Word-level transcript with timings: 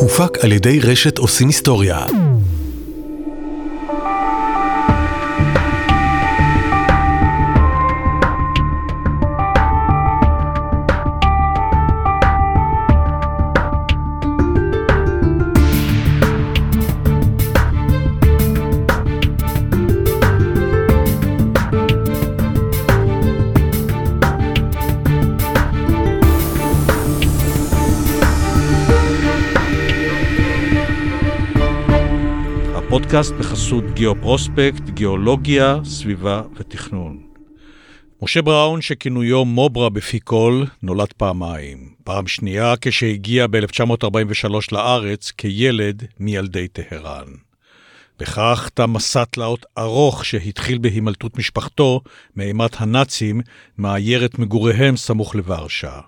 הופק 0.00 0.38
על 0.44 0.52
ידי 0.52 0.80
רשת 0.80 1.18
עושים 1.18 1.46
היסטוריה. 1.46 2.06
פודקאסט 33.08 33.32
בחסות 33.32 33.84
גיאופרוספקט, 33.94 34.88
גיאולוגיה, 34.88 35.76
סביבה 35.84 36.42
ותכנון. 36.56 37.22
משה 38.22 38.42
בראון, 38.42 38.82
שכינויו 38.82 39.44
מוברה 39.44 39.90
בפי 39.90 40.18
כל, 40.24 40.64
נולד 40.82 41.12
פעמיים. 41.16 41.94
פעם 42.04 42.26
שנייה 42.26 42.74
כשהגיע 42.80 43.46
ב-1943 43.46 44.54
לארץ 44.72 45.30
כילד 45.30 46.04
מילדי 46.20 46.68
טהרן. 46.68 47.26
בכך 48.18 48.70
תם 48.74 48.92
מסע 48.92 49.24
תלאות 49.24 49.66
ארוך 49.78 50.24
שהתחיל 50.24 50.78
בהימלטות 50.78 51.38
משפחתו 51.38 52.00
מאימת 52.36 52.80
הנאצים 52.80 53.40
מעיירת 53.78 54.38
מגוריהם 54.38 54.96
סמוך 54.96 55.34
לוורשה. 55.34 56.00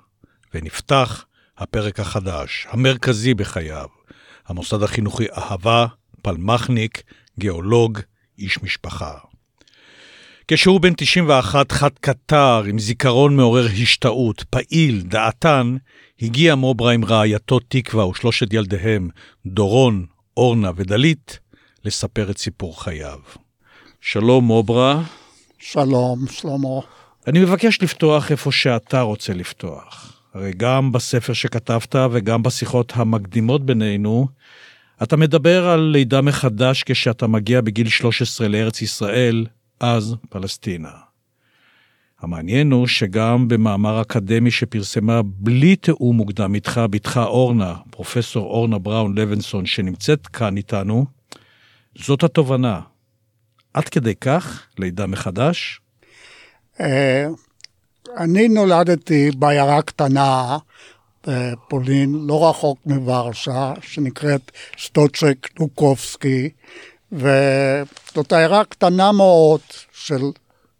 ונפתח 0.54 1.24
הפרק 1.58 2.00
החדש, 2.00 2.66
המרכזי 2.70 3.34
בחייו, 3.34 3.86
המוסד 4.48 4.82
החינוכי 4.82 5.26
אהבה, 5.30 5.86
פלמחניק, 6.22 7.02
גיאולוג, 7.38 7.98
איש 8.38 8.62
משפחה. 8.62 9.12
כשהוא 10.48 10.80
בן 10.80 10.92
91 10.96 11.72
חד 11.72 11.90
קטר 12.00 12.62
עם 12.68 12.78
זיכרון 12.78 13.36
מעורר 13.36 13.66
השתאות, 13.66 14.44
פעיל, 14.50 15.02
דעתן, 15.02 15.76
הגיע 16.22 16.54
מוברה 16.54 16.92
עם 16.92 17.04
רעייתו 17.04 17.58
תקווה 17.68 18.06
ושלושת 18.06 18.52
ילדיהם, 18.52 19.08
דורון, 19.46 20.06
אורנה 20.36 20.70
ודלית, 20.76 21.38
לספר 21.84 22.30
את 22.30 22.38
סיפור 22.38 22.82
חייו. 22.82 23.18
שלום 24.00 24.44
מוברה. 24.44 25.02
שלום, 25.58 26.18
שלמה. 26.30 26.80
אני 27.26 27.38
מבקש 27.40 27.82
לפתוח 27.82 28.30
איפה 28.30 28.52
שאתה 28.52 29.00
רוצה 29.00 29.32
לפתוח. 29.32 30.20
הרי 30.34 30.52
גם 30.56 30.92
בספר 30.92 31.32
שכתבת 31.32 31.94
וגם 32.10 32.42
בשיחות 32.42 32.92
המקדימות 32.96 33.66
בינינו, 33.66 34.28
אתה 35.02 35.16
מדבר 35.16 35.68
על 35.68 35.80
לידה 35.80 36.20
מחדש 36.20 36.82
כשאתה 36.82 37.26
מגיע 37.26 37.60
בגיל 37.60 37.88
13 37.88 38.48
לארץ 38.48 38.82
ישראל, 38.82 39.46
אז 39.80 40.14
פלסטינה. 40.28 40.90
המעניין 42.20 42.72
הוא 42.72 42.86
שגם 42.86 43.48
במאמר 43.48 44.00
אקדמי 44.02 44.50
שפרסמה 44.50 45.20
בלי 45.24 45.76
תיאום 45.76 46.16
מוקדם 46.16 46.54
איתך, 46.54 46.80
בתך 46.90 47.20
אורנה, 47.24 47.74
פרופסור 47.90 48.46
אורנה 48.46 48.78
בראון 48.78 49.18
לוינסון, 49.18 49.66
שנמצאת 49.66 50.26
כאן 50.26 50.56
איתנו, 50.56 51.06
זאת 51.98 52.22
התובנה. 52.22 52.80
עד 53.74 53.88
כדי 53.88 54.14
כך, 54.14 54.66
לידה 54.78 55.06
מחדש? 55.06 55.80
אה, 56.80 57.26
אני 58.16 58.48
נולדתי 58.48 59.30
בעיירה 59.38 59.82
קטנה 59.82 60.58
בפולין, 61.26 62.14
לא 62.26 62.50
רחוק 62.50 62.78
מוורשה, 62.86 63.72
שנקראת 63.80 64.50
סטוצ'ק 64.78 65.48
לוקובסקי, 65.60 66.50
וזאת 67.12 68.32
עיירה 68.32 68.64
קטנה 68.64 69.12
מאוד 69.12 69.60
של 69.92 70.22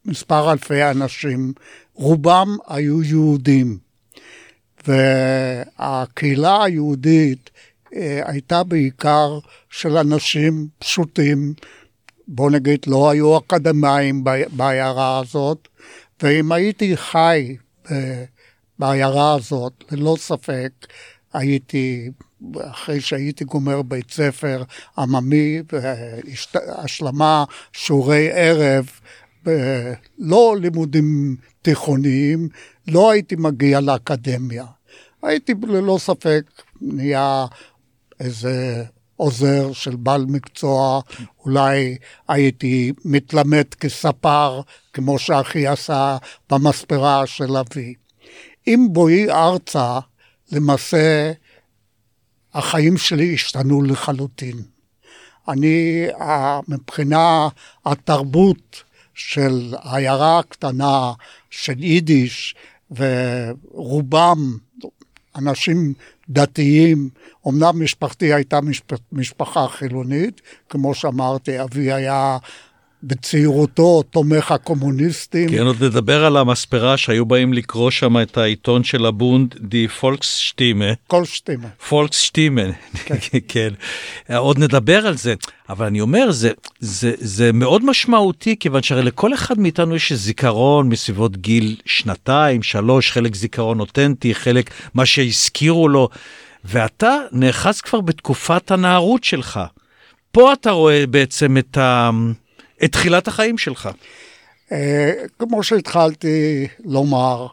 מספר 0.05 0.53
אלפי 0.53 0.85
אנשים, 0.85 1.53
רובם 1.95 2.57
היו 2.69 3.03
יהודים. 3.03 3.79
והקהילה 4.87 6.65
היהודית 6.65 7.51
אה, 7.95 8.21
הייתה 8.25 8.63
בעיקר 8.65 9.39
של 9.71 9.97
אנשים 9.97 10.67
פשוטים, 10.79 11.55
בוא 12.29 12.51
נגיד 12.51 12.81
לא 12.87 13.11
היו 13.11 13.39
אקדמאים 13.39 14.25
בעיירה 14.51 15.19
הזאת, 15.19 15.69
ואם 16.23 16.53
הייתי 16.53 16.97
חי 16.97 17.57
אה, 17.91 18.25
בעיירה 18.81 19.35
הזאת, 19.35 19.85
ללא 19.91 20.17
ספק, 20.19 20.73
הייתי, 21.33 22.11
אחרי 22.61 23.01
שהייתי 23.01 23.45
גומר 23.45 23.83
בית 23.83 24.11
ספר 24.11 24.63
עממי, 24.99 25.63
השלמה, 26.69 27.45
שיעורי 27.73 28.29
ערב, 28.33 28.91
לא 30.19 30.57
לימודים 30.61 31.37
תיכוניים, 31.63 32.49
לא 32.89 33.11
הייתי 33.11 33.37
מגיע 33.37 33.81
לאקדמיה. 33.81 34.65
הייתי 35.23 35.55
ללא 35.69 35.99
ספק 36.01 36.43
נהיה 36.81 37.47
איזה 38.21 38.85
עוזר 39.17 39.73
של 39.73 39.97
בעל 39.97 40.25
מקצוע, 40.29 41.01
אולי 41.45 41.97
הייתי 42.29 42.93
מתלמד 43.05 43.75
כספר, 43.81 44.61
כמו 44.93 45.19
שאחי 45.19 45.67
עשה 45.67 46.17
במספרה 46.51 47.27
של 47.27 47.57
אבי. 47.57 47.95
עם 48.67 48.93
בואי 48.93 49.31
ארצה, 49.31 49.99
למעשה, 50.53 51.33
החיים 52.55 52.99
שלי 52.99 53.35
השתנו 53.35 53.83
לחלוטין. 53.83 54.57
אני, 55.49 56.07
מבחינה 56.69 57.49
התרבות 57.85 58.83
של 59.15 59.75
העיירה 59.79 60.39
הקטנה 60.39 61.13
של 61.51 61.83
יידיש, 61.83 62.55
ורובם 62.91 64.57
אנשים 65.37 65.93
דתיים, 66.29 67.09
אמנם 67.49 67.83
משפחתי 67.85 68.35
הייתה 68.35 68.59
משפחה 69.13 69.69
חילונית, 69.69 70.41
כמו 70.69 70.95
שאמרתי, 70.95 71.63
אבי 71.63 71.93
היה 71.93 72.39
בצעירותו 73.03 74.03
תומך 74.03 74.53
הקומוניסטים. 74.53 75.51
כן, 75.51 75.67
עוד 75.67 75.85
נדבר 75.85 76.25
על 76.25 76.37
המספרה 76.37 76.97
שהיו 76.97 77.27
באים 77.27 77.53
לקרוא 77.53 77.91
שם 77.91 78.23
את 78.23 78.39
העיתון 78.39 78.85
של 78.85 79.07
הבונד, 79.07 79.55
די 79.61 79.89
פולקסשטימה. 79.89 80.93
פולקסשטימה. 81.09 81.69
פולקסשטימה, 81.89 82.63
כן. 83.05 83.15
כן. 83.49 83.69
עוד 84.37 84.59
נדבר 84.59 85.07
על 85.07 85.17
זה, 85.17 85.35
אבל 85.69 85.87
אני 85.87 86.01
אומר, 86.01 86.31
זה, 86.31 86.51
זה, 86.81 87.13
זה 87.17 87.53
מאוד 87.53 87.85
משמעותי, 87.85 88.57
כיוון 88.61 88.83
שהרי 88.83 89.03
לכל 89.03 89.35
אחד 89.35 89.59
מאיתנו 89.59 89.97
יש 89.97 90.13
זיכרון 90.13 90.89
מסביבות 90.89 91.37
גיל 91.37 91.77
שנתיים, 91.87 92.63
שלוש, 92.63 93.13
חלק 93.13 93.35
זיכרון 93.35 93.81
אותנטי, 93.81 94.35
חלק 94.35 94.71
מה 94.95 95.07
שהזכירו 95.07 95.89
לו, 95.89 96.09
ואתה 96.65 97.17
נאחז 97.33 97.81
כבר 97.81 98.01
בתקופת 98.01 98.71
הנערות 98.71 99.25
שלך. 99.25 99.61
פה 100.33 100.53
אתה 100.53 100.71
רואה 100.71 101.07
בעצם 101.07 101.59
את 101.59 101.79
ה... 101.79 102.11
את 102.85 102.93
תחילת 102.93 103.29
החיים 103.29 103.59
שלך. 103.59 103.89
אה, 104.73 105.13
כמו 105.39 105.63
שהתחלתי 105.63 106.69
לומר, 106.85 107.47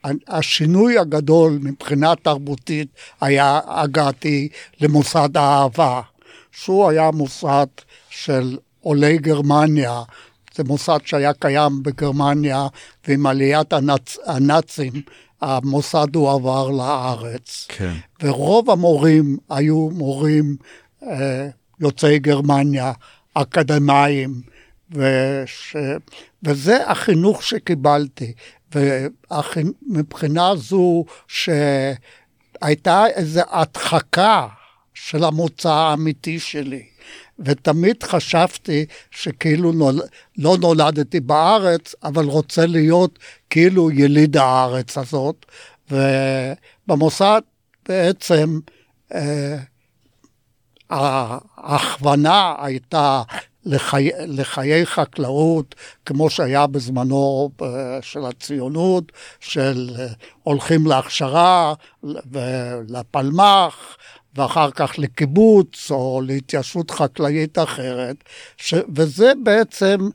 שהשינוי 0.00 0.98
הגדול 0.98 1.58
מבחינה 1.62 2.16
תרבותית 2.22 2.88
היה 3.20 3.60
הגעתי 3.66 4.48
למוסד 4.80 5.36
האהבה, 5.36 6.00
שהוא 6.52 6.88
היה 6.88 7.10
מוסד 7.10 7.66
של 8.10 8.58
עולי 8.80 9.18
גרמניה, 9.18 10.02
זה 10.54 10.64
מוסד 10.64 10.98
שהיה 11.04 11.32
קיים 11.32 11.82
בגרמניה, 11.82 12.66
ועם 13.08 13.26
עליית 13.26 13.72
הנאצ... 13.72 14.18
הנאצים 14.26 14.92
המוסד 15.42 16.14
הועבר 16.14 16.70
לארץ. 16.70 17.66
כן. 17.68 17.92
ורוב 18.22 18.70
המורים 18.70 19.36
היו 19.50 19.90
מורים 19.90 20.56
אה, 21.02 21.48
יוצאי 21.80 22.18
גרמניה, 22.18 22.92
אקדמאים, 23.34 24.42
וש... 24.90 25.76
וזה 26.42 26.90
החינוך 26.90 27.42
שקיבלתי. 27.42 28.32
ומבחינה 28.74 30.56
זו 30.56 31.04
שהייתה 31.28 33.06
איזו 33.06 33.40
הדחקה 33.50 34.46
של 34.94 35.24
המוצא 35.24 35.72
האמיתי 35.72 36.40
שלי. 36.40 36.82
ותמיד 37.38 38.02
חשבתי 38.02 38.86
שכאילו 39.10 39.72
נול... 39.72 40.00
לא 40.38 40.56
נולדתי 40.60 41.20
בארץ, 41.20 41.94
אבל 42.02 42.24
רוצה 42.24 42.66
להיות 42.66 43.18
כאילו 43.50 43.90
יליד 43.90 44.36
הארץ 44.36 44.98
הזאת. 44.98 45.46
ובמוסד 45.90 47.40
בעצם 47.88 48.58
אה, 49.14 49.56
ההכוונה 50.90 52.54
הייתה 52.58 53.22
לחי, 53.66 54.10
לחיי 54.26 54.86
חקלאות, 54.86 55.74
כמו 56.06 56.30
שהיה 56.30 56.66
בזמנו 56.66 57.50
אה, 57.62 57.98
של 58.02 58.24
הציונות, 58.24 59.12
של 59.40 59.90
אה, 59.98 60.06
הולכים 60.42 60.86
להכשרה 60.86 61.74
ולפלמ"ח, 62.02 63.96
ואחר 64.34 64.70
כך 64.70 64.94
לקיבוץ 64.98 65.90
או 65.90 66.22
להתיישבות 66.26 66.90
חקלאית 66.90 67.58
אחרת, 67.58 68.16
ש... 68.56 68.74
וזה 68.94 69.32
בעצם 69.42 70.08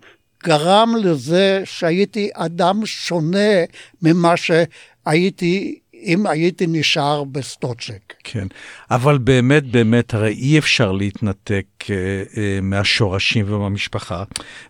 גרם 0.44 0.96
לזה 1.04 1.62
שהייתי 1.66 2.30
אדם 2.34 2.86
שונה 2.86 3.64
ממה 4.02 4.34
שהייתי 4.38 5.80
אם 6.04 6.28
הייתי 6.28 6.66
נשאר 6.68 7.24
בסטוצ'ק. 7.24 8.14
כן, 8.24 8.48
אבל 8.92 9.18
באמת, 9.18 9.64
באמת, 9.72 10.14
הרי 10.14 10.34
אי 10.34 10.58
אפשר 10.60 10.92
להתנתק 10.92 11.66
אה, 11.90 11.96
אה, 12.38 12.60
מהשורשים 12.62 13.46
ומהמשפחה, 13.54 14.24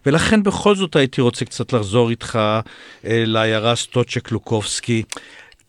ולכן 0.06 0.44
בכל 0.44 0.76
זאת 0.76 0.96
הייתי 0.96 1.22
רוצה 1.22 1.46
קצת 1.46 1.74
לחזור 1.74 2.10
איתך 2.10 2.40
אה, 2.40 2.62
לעיירה 3.26 3.76
סטוצ'ק 3.76 4.32
לוקובסקי. 4.32 5.04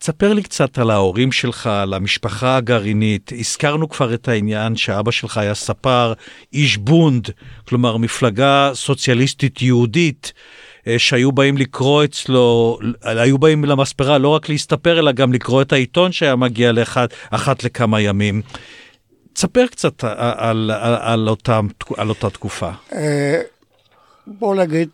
תספר 0.01 0.33
לי 0.33 0.43
קצת 0.43 0.77
על 0.77 0.89
ההורים 0.89 1.31
שלך, 1.31 1.67
על 1.67 1.93
המשפחה 1.93 2.57
הגרעינית. 2.57 3.31
הזכרנו 3.39 3.89
כבר 3.89 4.13
את 4.13 4.27
העניין 4.27 4.75
שאבא 4.75 5.11
שלך 5.11 5.37
היה 5.37 5.53
ספר, 5.53 6.13
איש 6.53 6.77
בונד, 6.77 7.29
כלומר 7.67 7.97
מפלגה 7.97 8.71
סוציאליסטית 8.73 9.61
יהודית. 9.61 10.33
אה, 10.87 10.99
שהיו 10.99 11.31
באים 11.31 11.57
לקרוא 11.57 12.03
אצלו, 12.03 12.77
היו 13.01 13.37
באים 13.37 13.65
למספרה 13.65 14.17
לא 14.17 14.29
רק 14.29 14.49
להסתפר, 14.49 14.99
אלא 14.99 15.11
גם 15.11 15.33
לקרוא 15.33 15.61
את 15.61 15.73
העיתון 15.73 16.11
שהיה 16.11 16.35
מגיע 16.35 16.71
לאחת, 16.71 17.13
אחת 17.31 17.63
לכמה 17.63 18.01
ימים. 18.01 18.41
תספר 19.33 19.67
קצת 19.67 20.03
על, 20.03 20.71
על, 20.71 20.95
על, 21.01 21.29
אותה, 21.29 21.59
על 21.97 22.09
אותה 22.09 22.29
תקופה. 22.29 22.69
אה, 22.93 23.41
בוא 24.27 24.55
נגיד, 24.55 24.89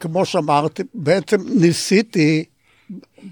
כמו 0.00 0.24
שאמרתי, 0.24 0.82
בעצם 0.94 1.36
ניסיתי 1.60 2.44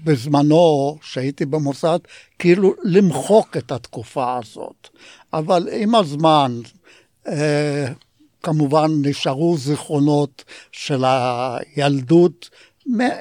בזמנו, 0.03 0.97
שהייתי 1.01 1.45
במוסד, 1.45 1.99
כאילו 2.39 2.73
למחוק 2.83 3.57
את 3.57 3.71
התקופה 3.71 4.37
הזאת. 4.37 4.89
אבל 5.33 5.67
עם 5.71 5.95
הזמן, 5.95 6.51
אה, 7.27 7.87
כמובן 8.43 8.91
נשארו 9.01 9.57
זיכרונות 9.57 10.43
של 10.71 11.03
הילדות. 11.05 12.49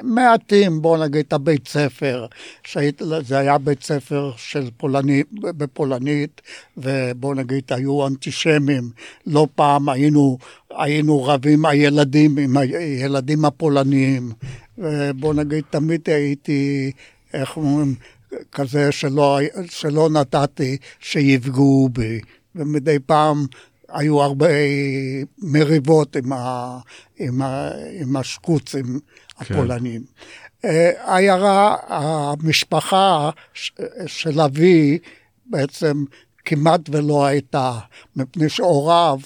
מעטים, 0.03 0.83
בואו 0.83 1.05
נגיד 1.05 1.25
את 1.29 1.33
הבית 1.33 1.69
ספר, 1.69 2.27
שהיית, 2.63 3.03
זה 3.27 3.39
היה 3.39 3.59
בית 3.59 3.83
ספר 3.83 4.33
של 4.37 4.71
פולנית, 4.77 5.27
בפולנית, 5.33 6.41
ובואו 6.77 7.35
נגיד 7.35 7.63
היו 7.71 8.07
אנטישמים. 8.07 8.91
לא 9.27 9.47
פעם 9.55 9.89
היינו, 9.89 10.39
היינו 10.71 11.25
רבים 11.25 11.67
הילדים 11.67 12.39
עם 12.39 12.57
הילדים 12.57 13.45
הפולניים, 13.45 14.33
ובואו 14.79 15.33
נגיד 15.33 15.65
תמיד 15.71 16.01
הייתי, 16.07 16.93
איך 17.35 17.57
אומרים, 17.57 17.95
כזה 18.53 18.93
שלא, 18.93 19.39
שלא 19.71 20.11
נתתי 20.11 20.77
שיפגעו 21.01 21.89
בי, 21.93 22.21
ומדי 22.55 22.99
פעם 23.07 23.47
היו 23.89 24.23
הרבה 24.23 24.49
מריבות 25.39 26.17
עם, 26.17 26.33
ה, 26.33 26.79
עם, 27.17 27.43
ה, 27.43 27.71
עם 28.01 28.17
השקוצים 28.17 29.01
הפולנים. 29.39 30.03
כן. 30.63 30.67
העיירה, 30.99 31.77
המשפחה 31.89 33.31
של 34.07 34.41
אבי 34.41 34.99
בעצם 35.47 36.05
כמעט 36.45 36.81
ולא 36.91 37.27
הייתה, 37.27 37.79
מפני 38.17 38.49
שהוריו 38.49 39.19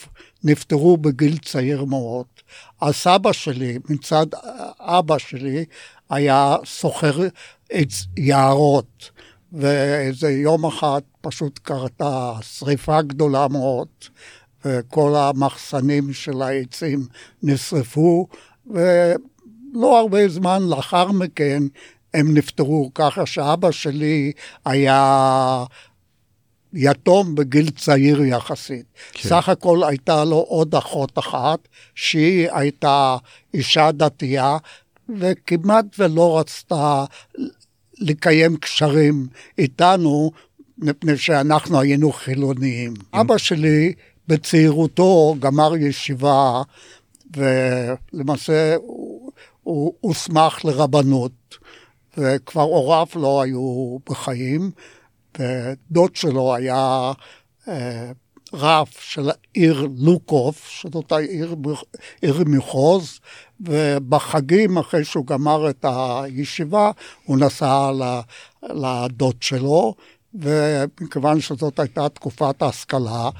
נפטרו 0.45 0.97
בגיל 0.97 1.39
צעיר 1.39 1.85
מאוד. 1.85 2.27
הסבא 2.83 3.33
שלי, 3.33 3.79
מצד 3.89 4.27
אבא 4.81 5.19
שלי, 5.19 5.65
היה 6.11 6.57
סוחר 6.65 7.19
יערות. 8.17 9.11
ואיזה 9.53 10.31
יום 10.31 10.67
אחד 10.67 11.01
פשוט 11.21 11.59
קרתה 11.63 12.33
שריפה 12.43 13.03
גדולה 13.03 13.49
מאוד, 13.49 13.89
וכל 14.65 15.15
המחסנים 15.17 16.13
של 16.13 16.43
העצים 16.43 17.07
נשרפו, 17.43 18.29
ולא 18.67 19.99
הרבה 19.99 20.29
זמן 20.29 20.63
לאחר 20.63 21.13
מכן 21.13 21.63
הם 22.15 22.35
נפטרו, 22.35 22.91
ככה 22.95 23.27
שאבא 23.27 23.71
שלי 23.71 24.33
היה 24.65 25.65
יתום 26.73 27.35
בגיל 27.35 27.71
צעיר 27.71 28.23
יחסית. 28.23 28.87
כן. 29.13 29.29
סך 29.29 29.49
הכל 29.49 29.81
הייתה 29.89 30.25
לו 30.25 30.37
עוד 30.37 30.75
אחות 30.75 31.19
אחת, 31.19 31.69
שהיא 31.95 32.49
הייתה 32.53 33.17
אישה 33.55 33.93
דתייה, 33.93 34.57
וכמעט 35.19 35.85
ולא 35.99 36.39
רצתה 36.39 37.05
לקיים 37.99 38.57
קשרים 38.57 39.27
איתנו, 39.59 40.31
מפני 40.79 41.17
שאנחנו 41.17 41.81
היינו 41.81 42.13
חילוניים. 42.13 42.95
אבא 43.15 43.39
שלי 43.39 43.93
בצעירותו 44.31 45.35
גמר 45.39 45.77
ישיבה, 45.77 46.63
ולמעשה 47.37 48.77
הוא 49.63 49.95
הוסמך 50.01 50.65
לרבנות, 50.65 51.59
וכבר 52.17 52.63
הוריו 52.63 53.07
לא 53.15 53.43
היו 53.43 53.97
בחיים, 54.11 54.71
ודוד 55.39 56.17
שלו 56.17 56.55
היה 56.55 57.13
אה, 57.69 58.13
רב 58.53 58.87
של 59.01 59.31
העיר 59.31 59.89
לוקוף, 59.99 60.69
שזאת 60.69 61.13
העיר 61.13 61.55
עיר 62.23 62.45
מחוז, 62.47 63.21
ובחגים, 63.61 64.79
אחרי 64.79 65.05
שהוא 65.05 65.27
גמר 65.27 65.71
את 65.71 65.85
הישיבה, 65.89 66.91
הוא 67.25 67.39
נסע 67.39 67.91
לדוד 68.63 69.37
שלו, 69.41 69.95
ומכיוון 70.35 71.41
שזאת 71.41 71.79
הייתה 71.79 72.09
תקופת 72.09 72.63
ההשכלה, 72.63 73.31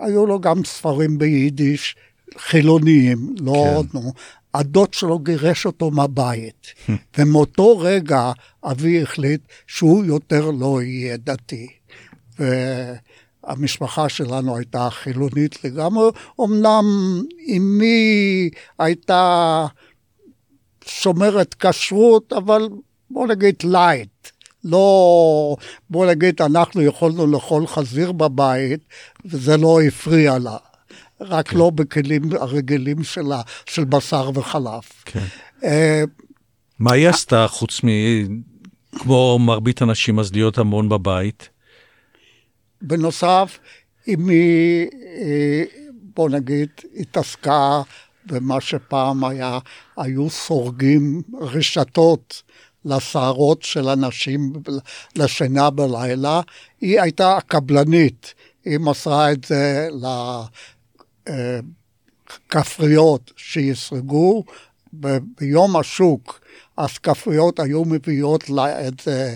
היו 0.00 0.26
לו 0.26 0.40
גם 0.40 0.64
ספרים 0.64 1.18
ביידיש, 1.18 1.96
חילוניים, 2.38 3.34
לא 3.40 3.82
כן. 3.92 3.98
נו. 3.98 4.12
הדוד 4.54 4.94
שלו 4.94 5.18
גירש 5.18 5.66
אותו 5.66 5.90
מהבית, 5.90 6.66
ומאותו 7.18 7.78
רגע 7.78 8.32
אבי 8.64 9.02
החליט 9.02 9.40
שהוא 9.66 10.04
יותר 10.04 10.50
לא 10.50 10.82
יהיה 10.82 11.16
דתי. 11.16 11.66
והמשפחה 12.38 14.08
שלנו 14.08 14.56
הייתה 14.56 14.88
חילונית 14.90 15.64
לגמרי, 15.64 16.10
אמנם 16.40 16.84
אמי 17.56 18.50
הייתה 18.78 19.66
שומרת 20.84 21.54
כשרות, 21.54 22.32
אבל 22.32 22.68
בוא 23.10 23.26
נגיד 23.26 23.54
לייט. 23.64 24.19
לא, 24.64 25.56
בוא 25.90 26.06
נגיד, 26.06 26.42
אנחנו 26.42 26.82
יכולנו 26.82 27.26
לאכול 27.26 27.66
חזיר 27.66 28.12
בבית, 28.12 28.80
וזה 29.24 29.56
לא 29.56 29.80
הפריע 29.80 30.38
לה. 30.38 30.56
רק 31.20 31.48
כן. 31.48 31.58
לא 31.58 31.70
בכלים 31.70 32.22
הרגילים 32.32 33.04
שלה, 33.04 33.40
של 33.66 33.84
בשר 33.84 34.30
וחלב. 34.34 34.82
כן. 35.04 35.24
Uh, 35.60 35.64
מה 36.78 36.92
היא 36.92 37.08
עשתה 37.08 37.46
חוץ 37.48 37.84
מ... 37.84 37.88
כמו 38.98 39.38
מרבית 39.38 39.82
הנשים, 39.82 40.18
אז 40.18 40.32
להיות 40.34 40.58
המון 40.58 40.88
בבית? 40.88 41.48
בנוסף, 42.82 43.58
אם 44.08 44.28
היא, 44.28 44.86
אה, 45.04 45.64
בוא 45.92 46.30
נגיד, 46.30 46.68
התעסקה 46.96 47.82
במה 48.26 48.60
שפעם 48.60 49.24
היה, 49.24 49.58
היו 49.96 50.30
סורגים 50.30 51.22
רשתות 51.40 52.42
לשערות 52.84 53.62
של 53.62 53.88
אנשים 53.88 54.52
לשינה 55.16 55.70
בלילה, 55.70 56.40
היא 56.80 57.00
הייתה 57.00 57.38
קבלנית, 57.46 58.34
היא 58.64 58.78
מסרה 58.78 59.32
את 59.32 59.44
זה 59.44 59.88
לכפריות 62.50 63.32
שיסרגו, 63.36 64.44
ביום 65.40 65.76
השוק 65.76 66.40
הכפריות 66.84 67.60
היו 67.60 67.84
מביאות 67.84 68.44
את 68.88 69.00
זה 69.04 69.34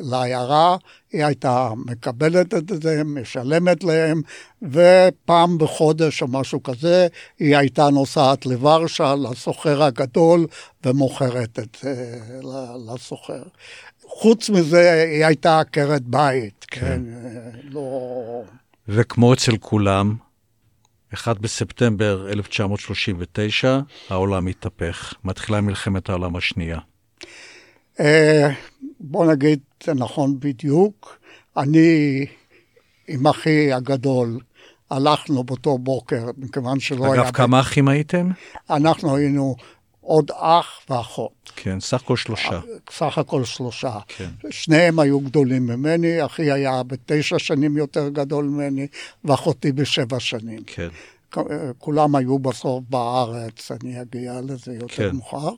לעיירה, 0.00 0.76
היא 1.12 1.24
הייתה 1.24 1.70
מקבלת 1.76 2.54
את 2.54 2.82
זה, 2.82 3.02
משלמת 3.04 3.84
להם, 3.84 4.22
ופעם 4.62 5.58
בחודש 5.58 6.22
או 6.22 6.28
משהו 6.28 6.62
כזה, 6.62 7.06
היא 7.38 7.56
הייתה 7.56 7.90
נוסעת 7.90 8.46
לוורשה, 8.46 9.14
לסוחר 9.14 9.82
הגדול, 9.82 10.46
ומוכרת 10.84 11.58
את 11.58 11.76
זה 11.82 12.18
לסוחר. 12.86 13.42
חוץ 14.06 14.50
מזה, 14.50 15.04
היא 15.12 15.26
הייתה 15.26 15.60
עקרת 15.60 16.02
בית, 16.02 16.66
כן, 16.70 16.80
כן 16.80 17.02
לא... 17.62 18.42
וכמו 18.88 19.34
אצל 19.34 19.56
כולם, 19.56 20.16
1 21.14 21.38
בספטמבר 21.38 22.28
1939, 22.28 23.78
העולם 24.10 24.46
התהפך. 24.46 25.14
מתחילה 25.24 25.60
מלחמת 25.60 26.08
העולם 26.08 26.36
השנייה. 26.36 26.78
אה, 28.00 28.48
בוא 29.00 29.32
נגיד, 29.32 29.58
נכון 29.94 30.40
בדיוק. 30.40 31.18
אני 31.56 32.26
עם 33.08 33.26
אחי 33.26 33.72
הגדול 33.72 34.38
הלכנו 34.90 35.44
באותו 35.44 35.78
בוקר, 35.78 36.24
מכיוון 36.36 36.80
שלא 36.80 37.12
היה... 37.12 37.22
אגב, 37.22 37.30
כמה 37.30 37.60
אחים 37.60 37.88
הייתם? 37.88 38.30
אנחנו 38.70 39.16
היינו 39.16 39.56
עוד 40.08 40.30
אח 40.34 40.80
ואחות. 40.90 41.52
כן, 41.56 41.80
סך 41.80 42.02
הכל 42.02 42.16
שלושה. 42.16 42.60
סך 42.90 43.18
הכל 43.18 43.44
שלושה. 43.44 43.98
כן. 44.08 44.28
שניהם 44.50 44.98
היו 44.98 45.20
גדולים 45.20 45.66
ממני, 45.66 46.24
אחי 46.24 46.52
היה 46.52 46.82
בתשע 46.82 47.38
שנים 47.38 47.76
יותר 47.76 48.08
גדול 48.08 48.44
ממני, 48.44 48.86
ואחותי 49.24 49.72
בשבע 49.72 50.20
שנים. 50.20 50.62
כן. 50.66 50.88
כולם 51.78 52.16
היו 52.16 52.38
בסוף 52.38 52.84
בארץ, 52.90 53.70
אני 53.70 54.02
אגיע 54.02 54.40
לזה 54.48 54.74
יותר 54.74 55.10
כן. 55.10 55.16
מאוחר. 55.16 55.50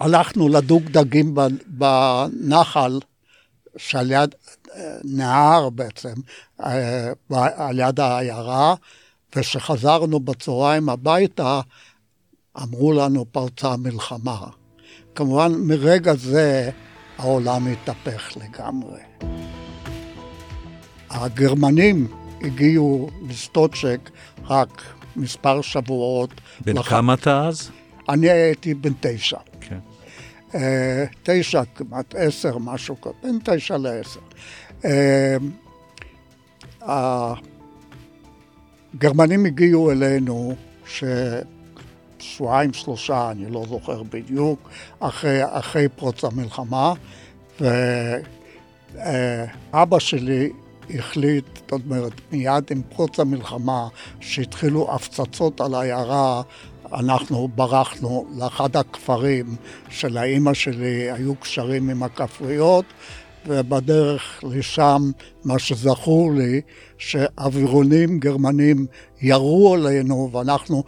הלכנו 0.00 0.48
לדוג 0.48 0.84
דגים 0.84 1.34
בנחל, 1.66 3.00
שעל 3.76 4.10
יד 4.10 4.34
נהר 5.04 5.70
בעצם, 5.70 6.14
אה, 6.64 7.12
על 7.56 7.78
יד 7.78 8.00
העיירה, 8.00 8.74
וכשחזרנו 9.36 10.20
בצהריים 10.20 10.88
הביתה, 10.88 11.60
אמרו 12.62 12.92
לנו 12.92 13.24
פרצה 13.32 13.76
מלחמה. 13.76 14.46
כמובן, 15.14 15.52
מרגע 15.58 16.14
זה 16.14 16.70
העולם 17.18 17.66
התהפך 17.66 18.36
לגמרי. 18.36 19.00
הגרמנים 21.10 22.08
הגיעו 22.40 23.10
לסטוצ'ק 23.28 24.10
רק 24.44 24.82
מספר 25.16 25.60
שבועות. 25.60 26.30
בן 26.60 26.76
לח... 26.76 26.90
כמה 26.90 27.14
אתה 27.14 27.46
אז? 27.46 27.70
אני 28.08 28.30
הייתי 28.30 28.74
בן 28.74 28.92
תשע. 29.00 29.38
כן. 29.60 29.78
Uh, 30.48 30.54
תשע, 31.22 31.62
כמעט 31.74 32.14
עשר, 32.14 32.58
משהו 32.58 33.00
כזה, 33.00 33.14
בין 33.22 33.38
תשע 33.44 33.76
לעשר. 33.76 34.20
Uh, 34.82 34.86
הגרמנים 38.94 39.46
הגיעו 39.46 39.90
אלינו 39.90 40.54
ששבועיים, 42.18 42.72
שלושה, 42.72 43.30
אני 43.30 43.50
לא 43.50 43.64
זוכר 43.68 44.02
בדיוק, 44.02 44.70
אחרי, 45.00 45.40
אחרי 45.44 45.88
פרוץ 45.88 46.24
המלחמה, 46.24 46.92
ואבא 47.60 47.86
uh, 49.96 50.00
שלי 50.00 50.50
החליט, 50.94 51.44
זאת 51.56 51.72
אומרת, 51.72 52.12
מיד 52.32 52.64
עם 52.70 52.82
פרוץ 52.88 53.20
המלחמה, 53.20 53.88
שהתחילו 54.20 54.94
הפצצות 54.94 55.60
על 55.60 55.74
העיירה, 55.74 56.42
אנחנו 56.92 57.48
ברחנו 57.54 58.26
לאחד 58.36 58.76
הכפרים 58.76 59.56
של 59.88 60.18
האימא 60.18 60.54
שלי, 60.54 61.10
היו 61.10 61.36
קשרים 61.36 61.90
עם 61.90 62.02
הכפריות, 62.02 62.84
ובדרך 63.46 64.40
לשם, 64.42 65.10
מה 65.44 65.58
שזכור 65.58 66.32
לי, 66.34 66.60
שאווירונים 66.98 68.18
גרמנים 68.18 68.86
ירו 69.22 69.74
עלינו 69.74 70.30
ואנחנו 70.32 70.84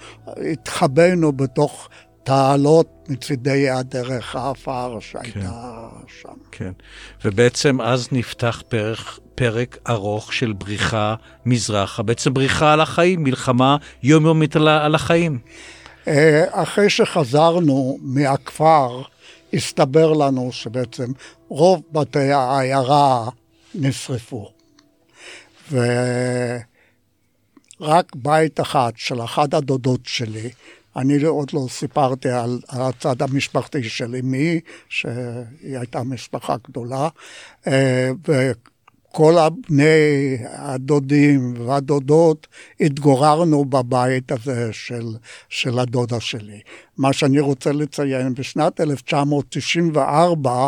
התחבאנו 0.52 1.32
בתוך 1.32 1.88
תעלות 2.24 2.86
מצידי 3.08 3.70
הדרך 3.70 4.36
האפר 4.36 4.98
שהייתה 5.00 5.40
כן. 5.40 6.06
שם. 6.22 6.34
כן, 6.52 6.72
ובעצם 7.24 7.80
אז 7.80 8.08
נפתח 8.12 8.62
פרק, 8.68 8.98
פרק 9.34 9.78
ארוך 9.88 10.32
של 10.32 10.52
בריחה 10.52 11.14
מזרחה, 11.46 12.02
בעצם 12.02 12.34
בריחה 12.34 12.72
על 12.72 12.80
החיים, 12.80 13.24
מלחמה 13.24 13.76
יומיומית 14.02 14.56
על, 14.56 14.68
על 14.68 14.94
החיים. 14.94 15.38
אחרי 16.50 16.90
שחזרנו 16.90 17.98
מהכפר, 18.02 19.02
הסתבר 19.52 20.12
לנו 20.12 20.52
שבעצם 20.52 21.12
רוב 21.48 21.82
בתי 21.92 22.32
העיירה 22.32 23.28
נשרפו. 23.74 24.50
ורק 25.70 26.64
בית 28.14 28.60
אחד 28.60 28.92
של 28.96 29.22
אחת 29.22 29.54
הדודות 29.54 30.00
שלי, 30.04 30.50
אני 30.96 31.24
עוד 31.24 31.52
לא 31.52 31.66
סיפרתי 31.68 32.28
על, 32.28 32.60
על 32.68 32.82
הצד 32.82 33.22
המשפחתי 33.22 33.82
של 33.82 34.16
אמי, 34.16 34.60
שהיא 34.88 35.78
הייתה 35.78 36.02
משפחה 36.02 36.56
גדולה, 36.68 37.08
כל 39.12 39.38
הבני 39.38 40.36
הדודים 40.48 41.54
והדודות 41.66 42.46
התגוררנו 42.80 43.64
בבית 43.64 44.32
הזה 44.32 44.72
של, 44.72 45.04
של 45.48 45.78
הדודה 45.78 46.20
שלי. 46.20 46.60
מה 46.98 47.12
שאני 47.12 47.40
רוצה 47.40 47.72
לציין, 47.72 48.34
בשנת 48.34 48.80
1994, 48.80 50.66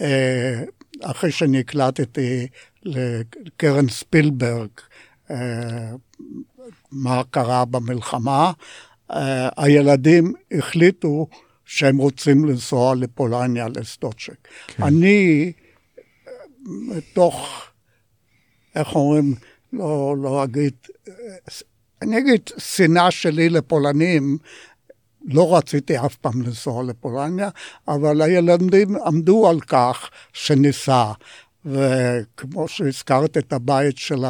אה, 0.00 0.62
אחרי 1.02 1.30
שנקלטתי 1.30 2.46
לקרן 2.84 3.88
ספילברג, 3.88 4.68
אה, 5.30 5.90
מה 6.92 7.22
קרה 7.30 7.64
במלחמה, 7.64 8.52
אה, 9.10 9.48
הילדים 9.56 10.32
החליטו 10.52 11.26
שהם 11.64 11.98
רוצים 11.98 12.44
לנסוע 12.44 12.94
לפולניה, 12.94 13.66
לסטוצ'ק. 13.76 14.48
כן. 14.66 14.82
אני, 14.82 15.52
מתוך 16.68 17.64
איך 18.74 18.94
אומרים, 18.94 19.34
לא, 19.72 20.14
לא 20.22 20.44
אגיד, 20.44 20.74
אני 22.02 22.18
אגיד, 22.18 22.50
שנאה 22.58 23.10
שלי 23.10 23.48
לפולנים, 23.48 24.38
לא 25.24 25.56
רציתי 25.56 25.98
אף 25.98 26.16
פעם 26.16 26.42
לנסוע 26.42 26.82
לפולניה, 26.82 27.48
אבל 27.88 28.22
הילדים 28.22 28.96
עמדו 29.06 29.48
על 29.48 29.60
כך 29.60 30.10
שניסע. 30.32 31.12
וכמו 31.64 32.68
שהזכרת 32.68 33.38
את 33.38 33.52
הבית 33.52 33.98
של 33.98 34.24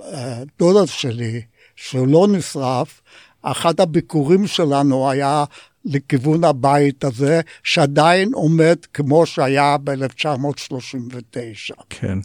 הדודה 0.00 0.86
שלי, 0.86 1.42
שהוא 1.76 2.08
לא 2.08 2.26
נשרף, 2.28 3.02
אחד 3.42 3.80
הביקורים 3.80 4.46
שלנו 4.46 5.10
היה 5.10 5.44
לכיוון 5.86 6.44
הבית 6.44 7.04
הזה, 7.04 7.40
שעדיין 7.62 8.30
עומד 8.34 8.76
כמו 8.94 9.26
שהיה 9.26 9.76
ב-1939. 9.84 11.74
כן. 11.90 12.18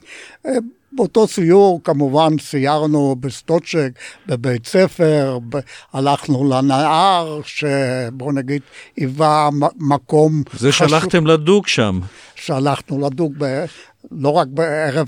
באותו 0.94 1.28
סיור 1.28 1.82
כמובן 1.84 2.38
סיירנו 2.40 3.16
בסטוצ'ק, 3.20 3.90
בבית 4.28 4.68
ספר, 4.68 5.40
ב... 5.50 5.58
הלכנו 5.94 6.50
לנהר, 6.50 7.40
שבוא 7.44 8.34
נגיד 8.34 8.62
היווה 8.98 9.50
מקום 9.80 10.44
זה 10.54 10.72
חשוב. 10.72 10.88
שלחתם 10.88 11.28
לדוג 11.28 11.68
שם. 11.68 12.00
שהלכנו 12.36 13.08
לדוג 13.08 13.34
ב... 13.38 13.66
לא 14.12 14.30
רק 14.30 14.48
בערב 14.48 15.08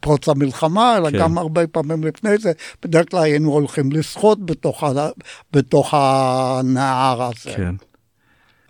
פרוץ 0.00 0.28
המלחמה, 0.28 0.96
אלא 0.96 1.10
כן. 1.10 1.18
גם 1.18 1.38
הרבה 1.38 1.66
פעמים 1.66 2.04
לפני 2.04 2.38
זה, 2.38 2.52
בדרך 2.82 3.10
כלל 3.10 3.22
היינו 3.22 3.52
הולכים 3.52 3.92
לשחות 3.92 4.46
בתוך, 4.46 4.84
ה... 4.84 5.08
בתוך 5.52 5.94
הנהר 5.96 7.22
הזה. 7.22 7.56
כן. 7.56 7.74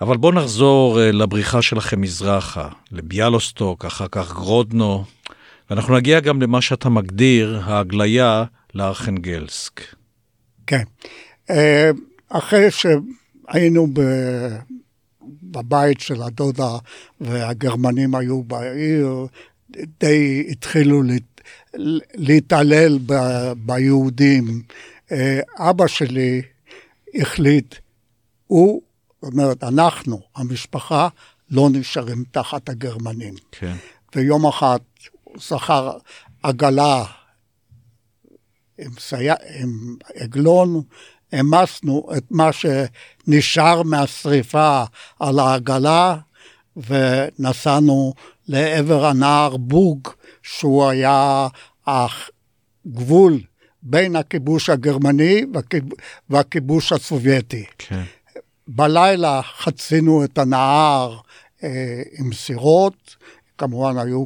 אבל 0.01 0.17
בואו 0.17 0.33
נחזור 0.33 0.99
לבריחה 1.01 1.63
שלכם 1.63 2.01
מזרחה, 2.01 2.69
לביאלוסטוק, 2.93 3.85
אחר 3.85 4.07
כך 4.11 4.33
גרודנו. 4.33 5.05
ואנחנו 5.71 5.97
נגיע 5.97 6.21
גם 6.21 6.43
למה 6.43 6.63
שאתה 6.63 6.89
מגדיר, 6.89 7.61
ההגליה 7.65 8.45
לארכנגלסק. 8.75 9.81
כן. 10.67 10.83
אחרי 12.29 12.69
שהיינו 12.71 13.89
בבית 15.43 16.01
של 16.01 16.23
הדודה 16.23 16.77
והגרמנים 17.21 18.15
היו 18.15 18.43
בעיר, 18.43 19.27
די 20.01 20.47
התחילו 20.51 21.03
להתעלל 22.15 22.99
ביהודים. 23.57 24.63
אבא 25.59 25.87
שלי 25.87 26.43
החליט, 27.15 27.75
הוא, 28.47 28.83
זאת 29.23 29.33
אומרת, 29.33 29.65
אנחנו, 29.65 30.21
המשפחה, 30.37 31.09
לא 31.51 31.69
נשארים 31.73 32.25
תחת 32.31 32.69
הגרמנים. 32.69 33.35
כן. 33.53 33.75
ויום 34.17 34.47
אחד 34.47 34.79
שכר 35.39 35.93
עגלה 36.43 37.05
עם, 38.79 38.91
סי... 38.99 39.31
עם 39.31 39.97
עגלון, 40.15 40.83
העמסנו 41.33 42.09
את 42.17 42.25
מה 42.31 42.51
שנשאר 42.53 43.83
מהשריפה 43.83 44.85
על 45.21 45.39
העגלה 45.39 46.17
ונסענו 46.77 48.15
לעבר 48.49 49.07
הנהר 49.07 49.57
בוג, 49.57 50.09
שהוא 50.43 50.89
היה 50.89 51.49
הגבול 51.87 53.41
בין 53.83 54.17
הכיבוש 54.17 54.71
הגרמני 54.71 55.45
והכיבוש 56.31 56.93
הסובייטי. 56.93 57.65
כן. 57.79 58.03
בלילה 58.69 59.41
חצינו 59.43 60.25
את 60.25 60.39
הנהר 60.39 61.19
אה, 61.65 62.03
עם 62.19 62.33
סירות, 62.33 63.17
כמובן 63.59 63.99
היו 63.99 64.25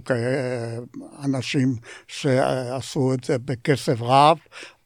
אנשים 1.25 1.77
שעשו 2.09 3.15
את 3.15 3.25
זה 3.25 3.39
בכסף 3.39 3.97
רב, 4.01 4.39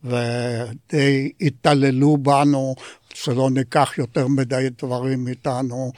ודי 0.04 1.32
התעללו 1.40 2.16
בנו, 2.16 2.74
שלא 3.14 3.50
ניקח 3.50 3.92
יותר 3.98 4.28
מדי 4.28 4.68
דברים 4.82 5.28
איתנו, 5.28 5.92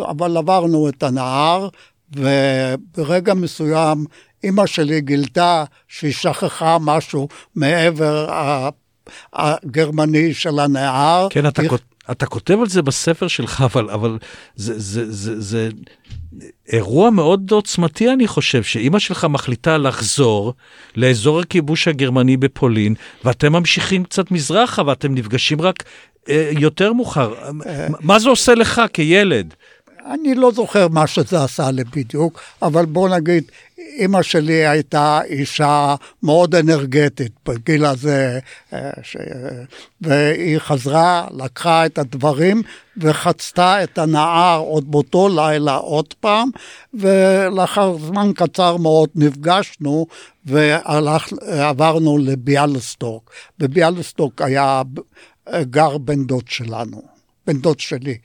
אבל 0.00 0.36
עברנו 0.36 0.88
את 0.88 1.02
הנהר, 1.02 1.68
וברגע 2.16 3.34
מסוים 3.34 4.04
אימא 4.44 4.66
שלי 4.66 5.00
גילתה 5.00 5.64
שהיא 5.88 6.12
שכחה 6.12 6.76
משהו 6.80 7.28
מעבר 7.54 8.28
הגרמני 9.32 10.34
של 10.34 10.58
הנהר. 10.58 11.28
כן, 11.30 11.46
אתה, 11.46 11.62
היא... 11.62 11.70
אתה 12.10 12.26
כותב 12.26 12.58
על 12.60 12.68
זה 12.68 12.82
בספר 12.82 13.28
שלך, 13.28 13.64
אבל, 13.74 13.90
אבל 13.90 14.18
זה, 14.56 14.78
זה, 14.78 15.12
זה, 15.12 15.40
זה 15.40 15.68
אירוע 16.72 17.10
מאוד 17.10 17.50
עוצמתי, 17.50 18.12
אני 18.12 18.26
חושב, 18.26 18.62
שאימא 18.62 18.98
שלך 18.98 19.24
מחליטה 19.24 19.78
לחזור 19.78 20.54
לאזור 20.96 21.40
הכיבוש 21.40 21.88
הגרמני 21.88 22.36
בפולין, 22.36 22.94
ואתם 23.24 23.52
ממשיכים 23.52 24.04
קצת 24.04 24.30
מזרחה, 24.30 24.82
ואתם 24.86 25.14
נפגשים 25.14 25.60
רק 25.60 25.84
אה, 26.28 26.50
יותר 26.58 26.92
מאוחר. 26.92 27.34
אה, 27.66 27.86
מה 28.00 28.18
זה 28.18 28.28
עושה 28.28 28.54
לך 28.54 28.82
כילד? 28.92 29.54
אני 30.12 30.34
לא 30.34 30.52
זוכר 30.52 30.88
מה 30.88 31.06
שזה 31.06 31.44
עשה 31.44 31.70
לי 31.70 31.84
בדיוק, 31.84 32.40
אבל 32.62 32.84
בוא 32.84 33.08
נגיד, 33.08 33.44
אימא 33.78 34.22
שלי 34.22 34.66
הייתה 34.66 35.20
אישה 35.24 35.94
מאוד 36.22 36.54
אנרגטית 36.54 37.32
בגיל 37.46 37.84
הזה, 37.84 38.38
אה, 38.72 38.90
ש... 39.02 39.16
והיא 40.00 40.58
חזרה, 40.58 41.26
לקחה 41.30 41.86
את 41.86 41.98
הדברים 41.98 42.62
וחצתה 42.96 43.84
את 43.84 43.98
הנהר 43.98 44.60
עוד 44.60 44.90
באותו 44.90 45.28
לילה 45.28 45.74
עוד 45.74 46.14
פעם, 46.14 46.50
ולאחר 46.94 47.96
זמן 47.98 48.30
קצר 48.34 48.76
מאוד 48.76 49.08
נפגשנו 49.14 50.06
ועברנו 50.46 52.18
לביאלסטוק. 52.18 53.30
בביאלסטוק 53.58 54.42
היה 54.42 54.82
גר 55.50 55.98
בן 55.98 56.24
דוד 56.24 56.48
שלנו, 56.48 57.02
בן 57.46 57.58
דוד 57.58 57.80
שלי. 57.80 58.18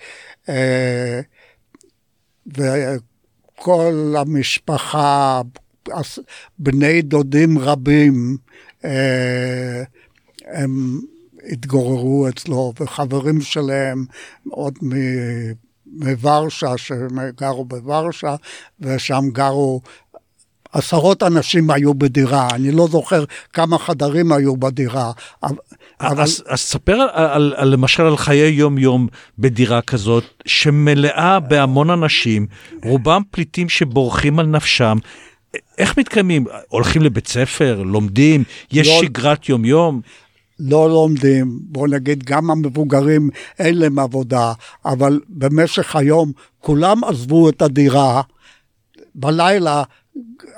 וכל 2.57 4.13
המשפחה, 4.17 5.41
בני 6.59 7.01
דודים 7.01 7.59
רבים, 7.59 8.37
אה, 8.85 9.83
הם 10.45 10.99
התגוררו 11.51 12.29
אצלו, 12.29 12.73
וחברים 12.79 13.41
שלהם 13.41 14.05
עוד 14.49 14.79
מוורשה, 15.85 16.77
שהם 16.77 17.19
גרו 17.35 17.65
בוורשה, 17.65 18.35
ושם 18.79 19.23
גרו 19.31 19.81
עשרות 20.73 21.23
אנשים 21.23 21.71
היו 21.71 21.93
בדירה, 21.93 22.47
אני 22.51 22.71
לא 22.71 22.87
זוכר 22.87 23.23
כמה 23.53 23.77
חדרים 23.77 24.31
היו 24.31 24.57
בדירה. 24.57 25.11
אבל... 25.43 26.21
אז, 26.21 26.43
אז 26.47 26.59
ספר 26.59 26.93
על, 26.93 27.07
על, 27.13 27.53
על, 27.57 27.67
למשל 27.67 28.03
על 28.03 28.17
חיי 28.17 28.49
יום-יום 28.49 29.07
בדירה 29.39 29.81
כזאת, 29.81 30.23
שמלאה 30.45 31.39
בהמון 31.39 31.89
אנשים, 31.89 32.47
רובם 32.83 33.21
פליטים 33.31 33.69
שבורחים 33.69 34.39
על 34.39 34.45
נפשם. 34.45 34.97
איך 35.77 35.97
מתקיימים? 35.97 36.45
הולכים 36.67 37.01
לבית 37.01 37.27
ספר, 37.27 37.81
לומדים, 37.85 38.43
יש 38.71 38.87
לא, 38.87 39.01
שגרת 39.01 39.49
יום-יום? 39.49 40.01
לא 40.59 40.89
לומדים, 40.89 41.59
בוא 41.61 41.87
נגיד, 41.87 42.23
גם 42.23 42.51
המבוגרים 42.51 43.29
אין 43.59 43.77
להם 43.77 43.99
עבודה, 43.99 44.53
אבל 44.85 45.19
במשך 45.29 45.95
היום 45.95 46.31
כולם 46.59 47.03
עזבו 47.03 47.49
את 47.49 47.61
הדירה. 47.61 48.21
בלילה 49.15 49.83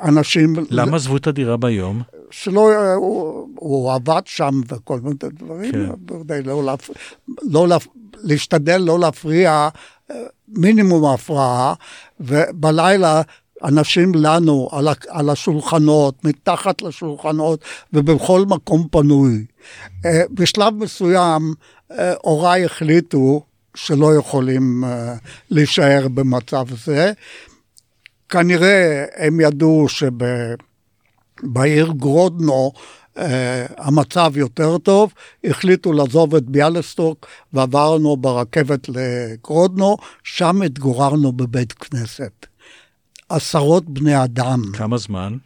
אנשים... 0.03 0.53
למה 0.69 0.95
עזבו 0.95 1.17
את 1.17 1.27
הדירה 1.27 1.57
ביום? 1.57 2.01
שלא, 2.31 2.93
הוא, 2.95 3.47
הוא 3.55 3.93
עבד 3.93 4.21
שם 4.25 4.61
וכל 4.67 4.99
מיני 4.99 5.15
דברים, 5.23 5.71
כן. 5.71 5.89
כדי 6.23 6.43
לא, 6.43 6.63
להפ... 6.63 6.89
לא 7.41 7.67
להפ... 7.67 7.87
להשתדל 8.23 8.77
לא 8.77 8.99
להפריע, 8.99 9.69
מינימום 10.47 11.05
הפרעה, 11.05 11.73
ובלילה 12.19 13.21
אנשים 13.63 14.11
לנו 14.15 14.69
על, 14.71 14.87
ה... 14.87 14.93
על 15.09 15.29
השולחנות, 15.29 16.25
מתחת 16.25 16.81
לשולחנות 16.81 17.63
ובכל 17.93 18.45
מקום 18.45 18.87
פנוי. 18.91 19.45
אה, 20.05 20.21
בשלב 20.31 20.73
מסוים 20.73 21.53
אה, 21.91 22.13
הוריי 22.21 22.65
החליטו 22.65 23.41
שלא 23.75 24.15
יכולים 24.15 24.83
אה, 24.83 25.15
להישאר 25.49 26.07
במצב 26.07 26.65
זה, 26.85 27.11
כנראה 28.31 29.05
הם 29.15 29.39
ידעו 29.39 29.87
שבעיר 29.89 31.91
גרודנו 31.97 32.71
uh, 33.15 33.19
המצב 33.77 34.31
יותר 34.35 34.77
טוב, 34.77 35.13
החליטו 35.43 35.93
לעזוב 35.93 36.35
את 36.35 36.43
ביאלסטוק 36.43 37.27
ועברנו 37.53 38.17
ברכבת 38.17 38.89
לגרודנו, 38.89 39.97
שם 40.23 40.61
התגוררנו 40.61 41.31
בבית 41.31 41.73
כנסת. 41.73 42.45
עשרות 43.29 43.89
בני 43.89 44.23
אדם. 44.23 44.61
כמה 44.73 44.97
זמן? 44.97 45.37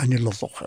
אני 0.00 0.18
לא 0.18 0.30
זוכר. 0.40 0.66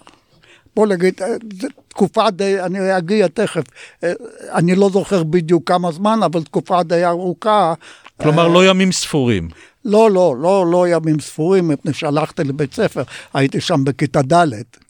בוא 0.75 0.87
נגיד, 0.87 1.21
אה, 1.21 1.27
זו 1.61 1.67
תקופה 1.87 2.31
די, 2.31 2.61
אני 2.61 2.97
אגיע 2.97 3.27
תכף, 3.27 3.63
אה, 4.03 4.11
אני 4.53 4.75
לא 4.75 4.89
זוכר 4.89 5.23
בדיוק 5.23 5.67
כמה 5.67 5.91
זמן, 5.91 6.19
אבל 6.25 6.43
תקופה 6.43 6.83
די 6.83 7.05
ארוכה. 7.05 7.73
כלומר, 8.21 8.47
לא 8.47 8.69
ימים 8.69 8.91
ספורים. 8.91 9.49
לא, 9.85 10.11
לא, 10.11 10.35
לא, 10.41 10.65
לא 10.71 10.87
ימים 10.87 11.19
ספורים, 11.19 11.67
מפני 11.67 11.93
שהלכתי 11.93 12.43
לבית 12.43 12.73
ספר, 12.73 13.03
הייתי 13.33 13.61
שם 13.61 13.83
בכיתה 13.83 14.21
ד'. 14.21 14.45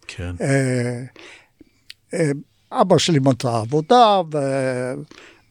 כן. 0.08 0.32
אה, 0.42 1.04
אה, 2.14 2.32
אבא 2.72 2.98
שלי 2.98 3.20
מצא 3.20 3.58
עבודה, 3.58 4.22
ו... 4.34 4.38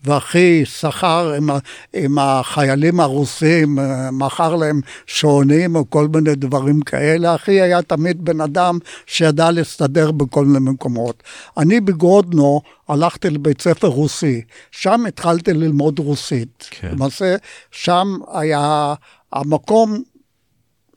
ואחי 0.04 0.64
שכר 0.64 1.32
עם, 1.36 1.50
עם 1.92 2.18
החיילים 2.18 3.00
הרוסים, 3.00 3.78
אה, 3.78 4.10
מכר 4.10 4.56
להם 4.56 4.80
שעונים 5.06 5.76
או 5.76 5.90
כל 5.90 6.08
מיני 6.08 6.34
דברים 6.34 6.80
כאלה. 6.80 7.34
אחי 7.34 7.60
היה 7.60 7.82
תמיד 7.82 8.24
בן 8.24 8.40
אדם 8.40 8.78
שידע 9.06 9.50
להסתדר 9.50 10.10
בכל 10.10 10.44
מיני 10.44 10.70
מקומות. 10.70 11.22
אני 11.56 11.80
בגרודנו 11.80 12.60
הלכתי 12.88 13.30
לבית 13.30 13.60
ספר 13.60 13.88
רוסי, 13.88 14.42
שם 14.70 15.06
התחלתי 15.06 15.52
ללמוד 15.52 15.98
רוסית. 15.98 16.68
כן. 16.70 16.88
למעשה, 16.92 17.36
שם 17.70 18.16
היה 18.32 18.94
המקום 19.32 20.02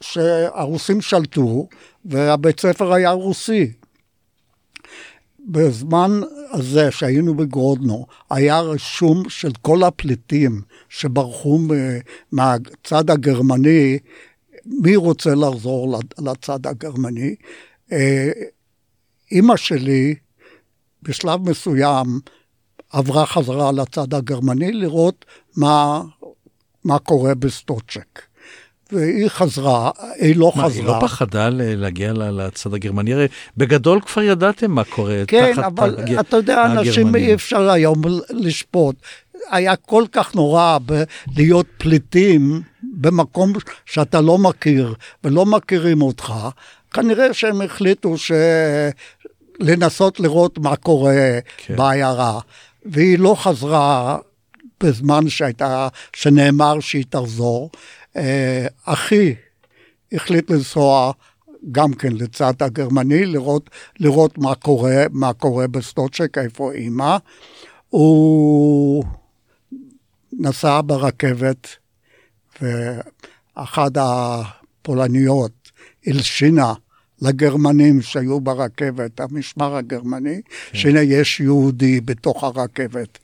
שהרוסים 0.01 1.01
שלטו, 1.01 1.67
והבית 2.05 2.59
ספר 2.59 2.93
היה 2.93 3.11
רוסי. 3.11 3.71
בזמן 5.45 6.11
הזה 6.51 6.91
שהיינו 6.91 7.35
בגרודנו, 7.35 8.05
היה 8.29 8.59
רשום 8.59 9.29
של 9.29 9.51
כל 9.61 9.83
הפליטים 9.83 10.61
שברחו 10.89 11.59
מהצד 12.31 13.09
הגרמני, 13.09 13.99
מי 14.65 14.95
רוצה 14.95 15.35
לחזור 15.35 15.99
לצד 16.19 16.67
הגרמני. 16.67 17.35
אה, 17.91 18.31
אימא 19.31 19.55
שלי, 19.55 20.15
בשלב 21.03 21.49
מסוים, 21.49 22.19
עברה 22.89 23.25
חזרה 23.25 23.71
לצד 23.71 24.13
הגרמני 24.13 24.71
לראות 24.71 25.25
מה, 25.57 26.01
מה 26.83 26.99
קורה 26.99 27.35
בסטוצ'ק. 27.35 28.21
והיא 28.91 29.29
חזרה, 29.29 29.91
היא 30.15 30.35
לא 30.35 30.51
מה, 30.55 30.63
חזרה. 30.63 30.81
היא 30.81 30.87
לא 30.87 30.97
פחדה 31.01 31.49
להגיע 31.51 32.13
לצד 32.13 32.73
הגרמני? 32.73 33.13
הרי 33.13 33.27
בגדול 33.57 34.01
כבר 34.01 34.21
ידעתם 34.21 34.71
מה 34.71 34.83
קורה 34.83 35.23
כן, 35.27 35.51
תחת 35.53 35.63
אבל 35.63 35.99
הג... 35.99 36.13
אתה 36.13 36.37
יודע, 36.37 36.65
אנשים 36.65 37.15
אי 37.15 37.33
אפשר 37.33 37.69
היום 37.69 38.01
לשפוט. 38.29 38.95
היה 39.51 39.75
כל 39.75 40.03
כך 40.11 40.35
נורא 40.35 40.77
להיות 41.37 41.65
פליטים 41.77 42.61
במקום 42.83 43.53
שאתה 43.85 44.21
לא 44.21 44.37
מכיר 44.37 44.93
ולא 45.23 45.45
מכירים 45.45 46.01
אותך. 46.01 46.33
כנראה 46.93 47.33
שהם 47.33 47.61
החליטו 47.61 48.17
ש... 48.17 48.31
לנסות 49.59 50.19
לראות 50.19 50.57
מה 50.57 50.75
קורה 50.75 51.39
כן. 51.57 51.75
בעיירה. 51.75 52.39
והיא 52.85 53.19
לא 53.19 53.35
חזרה 53.39 54.17
בזמן 54.83 55.29
שהייתה, 55.29 55.87
שנאמר 56.13 56.79
שהיא 56.79 57.05
תחזור. 57.09 57.69
אה, 58.15 58.67
אחי 58.85 59.35
החליט 60.11 60.51
לנסוע 60.51 61.11
גם 61.71 61.93
כן 61.93 62.13
לצד 62.13 62.53
הגרמני, 62.59 63.25
לראות, 63.25 63.69
לראות 63.99 64.37
מה 64.37 64.55
קורה, 64.55 65.05
מה 65.11 65.33
קורה 65.33 65.67
בסטוצ'ק, 65.67 66.37
איפה 66.37 66.71
אימא. 66.71 67.17
הוא 67.89 69.03
נסע 70.33 70.81
ברכבת, 70.85 71.67
ואחת 72.61 73.91
הפולניות 73.95 75.71
הלשינה 76.05 76.73
לגרמנים 77.21 78.01
שהיו 78.01 78.41
ברכבת, 78.41 79.19
המשמר 79.19 79.75
הגרמני, 79.75 80.41
כן. 80.41 80.77
שהנה 80.77 81.01
יש 81.01 81.39
יהודי 81.39 82.01
בתוך 82.01 82.43
הרכבת. 82.43 83.17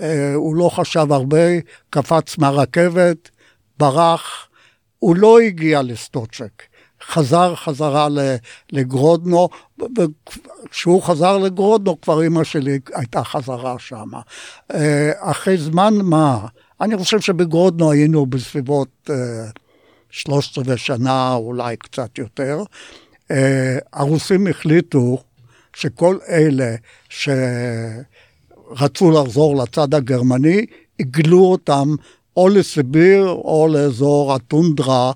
אה, 0.00 0.34
הוא 0.34 0.56
לא 0.56 0.68
חשב 0.68 1.12
הרבה, 1.12 1.46
קפץ 1.90 2.38
מהרכבת, 2.38 3.30
ברח, 3.78 4.48
הוא 4.98 5.16
לא 5.16 5.40
הגיע 5.40 5.82
לסטוצ'ק. 5.82 6.62
חזר 7.02 7.54
חזרה 7.54 8.08
לגרודנו, 8.72 9.48
וכשהוא 9.78 11.02
חזר 11.02 11.38
לגרודנו 11.38 12.00
כבר 12.00 12.22
אימא 12.22 12.44
שלי 12.44 12.78
הייתה 12.94 13.24
חזרה 13.24 13.78
שם. 13.78 14.10
אה, 14.74 15.10
אחרי 15.18 15.58
זמן 15.58 15.94
מה, 15.94 16.46
אני 16.80 16.96
חושב 16.96 17.20
שבגרודנו 17.20 17.90
היינו 17.90 18.26
בסביבות 18.26 19.10
13 20.10 20.64
אה, 20.72 20.76
שנה, 20.76 21.34
אולי 21.34 21.76
קצת 21.76 22.18
יותר. 22.18 22.62
הרוסים 23.92 24.46
החליטו 24.46 25.18
שכל 25.76 26.18
אלה 26.28 26.74
שרצו 28.74 29.10
לחזור 29.10 29.56
לצד 29.56 29.94
הגרמני, 29.94 30.66
הגלו 31.00 31.44
אותם 31.44 31.94
או 32.36 32.48
לסיביר 32.48 33.28
או 33.28 33.68
לאזור 33.70 34.34
הטונדרה 34.34 35.12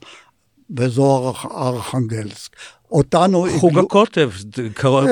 באזור 0.70 1.34
ארכנגלסק. 1.44 2.56
אותנו... 2.92 3.46
חוג 3.58 3.70
הגלו... 3.70 3.84
הקוטב, 3.84 4.30
כבר 4.74 5.06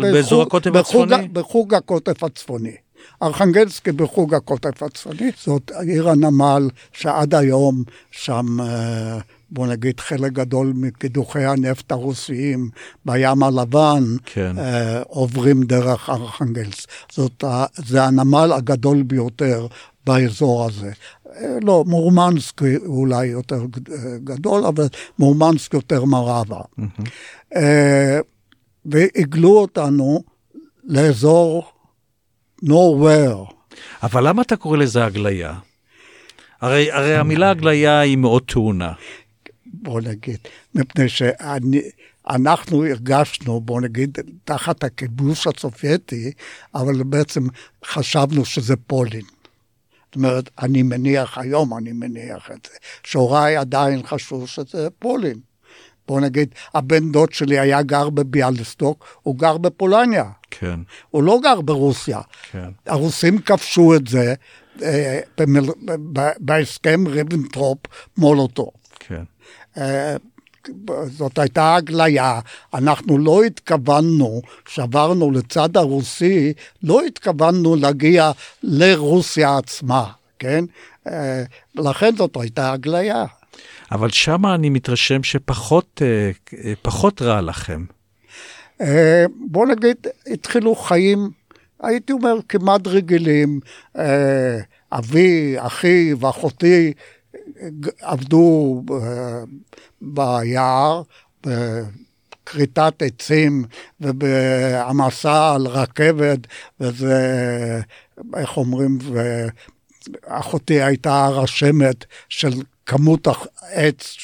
באזור 0.00 0.42
הקוטב 0.42 0.76
הצפוני? 0.76 1.28
בחוג 1.28 1.74
הקוטב 1.74 2.24
הצפוני. 2.24 2.74
ארכנגלסקי 3.22 3.92
בחוג 3.92 4.34
הקוטב 4.34 4.84
הצפוני, 4.84 5.30
זאת 5.44 5.70
עיר 5.70 6.08
הנמל 6.08 6.68
שעד 6.92 7.34
היום 7.34 7.82
שם, 8.10 8.60
אה, 8.60 9.18
בוא 9.50 9.66
נגיד, 9.66 10.00
חלק 10.00 10.32
גדול 10.32 10.72
מקידוחי 10.76 11.44
הנפט 11.44 11.92
הרוסיים 11.92 12.70
בים 13.04 13.42
הלבן 13.42 14.04
כן. 14.24 14.58
אה, 14.58 15.02
עוברים 15.02 15.62
דרך 15.62 16.10
ארכנגלס. 16.10 16.86
זאת, 17.12 17.44
זה 17.76 18.04
הנמל 18.04 18.52
הגדול 18.52 19.02
ביותר 19.02 19.66
באזור 20.06 20.66
הזה. 20.66 20.90
אה, 21.36 21.56
לא, 21.62 21.84
מורמנסק 21.86 22.62
אולי 22.86 23.26
יותר 23.26 23.64
גדול, 24.24 24.64
אבל 24.64 24.86
מורמנסק 25.18 25.74
יותר 25.74 26.04
מערבה. 26.04 26.60
Mm-hmm. 26.80 27.54
והגלו 28.84 29.58
אותנו 29.58 30.22
לאזור 30.84 31.64
nowhere. 32.64 33.52
אבל 34.02 34.28
למה 34.28 34.42
אתה 34.42 34.56
קורא 34.56 34.76
לזה 34.76 35.04
הגליה? 35.04 35.54
הרי, 36.60 36.92
הרי 36.92 37.16
המילה 37.16 37.50
הגליה 37.50 38.00
היא 38.00 38.16
מאוד 38.16 38.42
טעונה. 38.42 38.92
בוא 39.88 40.00
נגיד, 40.00 40.38
מפני 40.74 41.08
שאנחנו 41.08 42.86
הרגשנו, 42.86 43.60
בוא 43.60 43.80
נגיד, 43.80 44.18
תחת 44.44 44.84
הכיבוש 44.84 45.46
הסובייטי, 45.46 46.32
אבל 46.74 47.02
בעצם 47.02 47.46
חשבנו 47.84 48.44
שזה 48.44 48.76
פולין. 48.76 49.24
זאת 50.06 50.16
אומרת, 50.16 50.50
אני 50.58 50.82
מניח, 50.82 51.38
היום 51.38 51.78
אני 51.78 51.92
מניח 51.92 52.50
את 52.50 52.68
זה, 52.70 52.76
שהוריי 53.02 53.56
עדיין 53.56 54.02
חשבו 54.06 54.46
שזה 54.46 54.88
פולין. 54.98 55.38
בוא 56.08 56.20
נגיד, 56.20 56.48
הבן 56.74 57.12
דוד 57.12 57.32
שלי 57.32 57.58
היה 57.58 57.82
גר 57.82 58.10
בביאלסטוק, 58.10 59.18
הוא 59.22 59.38
גר 59.38 59.58
בפולניה. 59.58 60.24
כן. 60.50 60.80
הוא 61.10 61.22
לא 61.22 61.38
גר 61.42 61.60
ברוסיה. 61.60 62.20
כן. 62.50 62.70
הרוסים 62.86 63.38
כבשו 63.38 63.94
את 63.96 64.06
זה 64.06 64.34
אה, 64.82 65.20
בהסכם 66.38 67.04
ריבנטרופ 67.06 67.78
מולוטוב. 68.16 68.70
כן. 69.00 69.22
אה, 69.76 70.16
זאת 71.06 71.38
הייתה 71.38 71.74
הגליה, 71.74 72.40
אנחנו 72.74 73.18
לא 73.18 73.42
התכוונו, 73.42 74.42
כשעברנו 74.64 75.30
לצד 75.30 75.76
הרוסי, 75.76 76.52
לא 76.82 77.00
התכוונו 77.02 77.76
להגיע 77.76 78.30
לרוסיה 78.62 79.56
עצמה, 79.56 80.04
כן? 80.38 80.64
אה, 81.06 81.42
לכן 81.74 82.16
זאת 82.16 82.36
הייתה 82.40 82.72
הגליה. 82.72 83.24
אבל 83.92 84.10
שם 84.10 84.46
אני 84.46 84.70
מתרשם 84.70 85.22
שפחות 85.22 86.02
פחות 86.82 87.22
רע 87.22 87.40
לכם. 87.40 87.84
אה, 88.80 89.24
בוא 89.40 89.66
נגיד, 89.66 89.96
התחילו 90.26 90.74
חיים, 90.74 91.30
הייתי 91.82 92.12
אומר, 92.12 92.34
כמעט 92.48 92.86
רגילים. 92.86 93.60
אה, 93.98 94.58
אבי, 94.92 95.54
אחי 95.58 96.14
ואחותי 96.20 96.92
עבדו 98.00 98.82
אה, 98.92 99.42
ביער, 100.00 101.02
בכריתת 101.46 103.02
עצים 103.02 103.64
ובהעמסה 104.00 105.54
על 105.54 105.66
רכבת, 105.66 106.38
וזה, 106.80 107.80
איך 108.36 108.56
אומרים, 108.56 108.98
ואחותי 110.26 110.82
הייתה 110.82 111.28
רשמת 111.28 112.04
של 112.28 112.52
כמות 112.86 113.28
העץ 113.60 114.16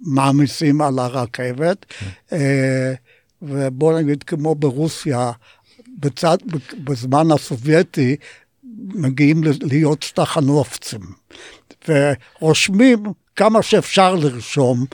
מעמיסים 0.00 0.82
על 0.82 0.98
הרכבת, 0.98 1.86
אה, 2.32 2.94
ובוא 3.42 4.00
נגיד 4.00 4.22
כמו 4.22 4.54
ברוסיה, 4.54 5.32
בצד, 5.98 6.38
בזמן 6.84 7.30
הסובייטי, 7.30 8.16
מגיעים 8.80 9.40
להיות 9.62 10.04
סטחנופצים, 10.04 11.00
ורושמים 11.88 13.02
כמה 13.36 13.62
שאפשר 13.62 14.14
לרשום. 14.14 14.84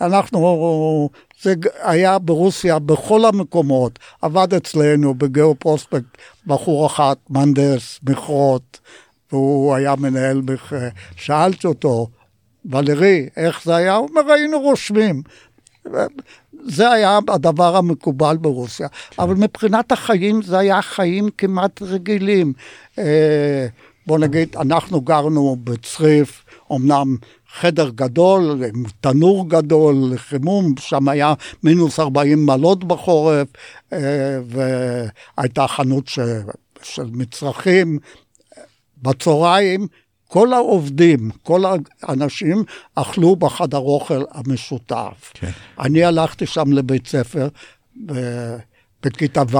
אנחנו, 0.00 1.08
זה 1.42 1.54
היה 1.82 2.18
ברוסיה 2.18 2.78
בכל 2.78 3.24
המקומות, 3.24 3.98
עבד 4.22 4.54
אצלנו 4.54 5.14
בגאו 5.14 5.54
פרוספקט 5.58 6.18
בחור 6.46 6.86
אחת, 6.86 7.18
מהנדס, 7.30 8.00
מכרות, 8.08 8.80
והוא 9.32 9.74
היה 9.74 9.94
מנהל, 9.96 10.42
שאלתי 11.16 11.66
אותו, 11.66 12.08
ולרי, 12.64 13.28
איך 13.36 13.64
זה 13.64 13.76
היה? 13.76 13.94
הוא 13.94 14.08
אומר, 14.08 14.32
היינו 14.32 14.60
רושמים. 14.60 15.22
זה 16.66 16.90
היה 16.90 17.18
הדבר 17.28 17.76
המקובל 17.76 18.36
ברוסיה. 18.36 18.88
כן. 18.88 19.22
אבל 19.22 19.34
מבחינת 19.34 19.92
החיים, 19.92 20.42
זה 20.42 20.58
היה 20.58 20.82
חיים 20.82 21.28
כמעט 21.38 21.82
רגילים. 21.82 22.52
אה, 22.98 23.66
בוא 24.06 24.18
נגיד, 24.18 24.56
אנחנו 24.56 25.00
גרנו 25.00 25.56
בצריף, 25.64 26.44
אמנם 26.72 27.16
חדר 27.54 27.88
גדול, 27.88 28.62
עם 28.74 28.84
תנור 29.00 29.48
גדול, 29.48 30.16
חימום, 30.16 30.74
שם 30.78 31.08
היה 31.08 31.34
מינוס 31.62 32.00
40 32.00 32.46
מעלות 32.46 32.84
בחורף, 32.84 33.48
אה, 33.92 34.38
והייתה 35.36 35.66
חנות 35.66 36.08
של 36.82 37.10
מצרכים. 37.12 37.98
בצהריים 39.02 39.86
כל 40.34 40.52
העובדים, 40.52 41.30
כל 41.42 41.62
האנשים 42.02 42.64
אכלו 42.94 43.36
בחדר 43.36 43.78
אוכל 43.78 44.22
המשותף. 44.30 45.32
כן. 45.34 45.50
אני 45.80 46.04
הלכתי 46.04 46.46
שם 46.46 46.72
לבית 46.72 47.06
ספר 47.06 47.48
בכיתה 49.02 49.42
ו'. 49.50 49.58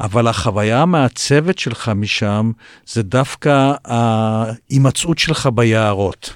אבל 0.00 0.28
החוויה 0.28 0.82
המעצבת 0.82 1.58
שלך 1.58 1.88
משם 1.88 2.52
זה 2.86 3.02
דווקא 3.02 3.72
ההימצאות 3.84 5.18
שלך 5.18 5.48
ביערות. 5.54 6.34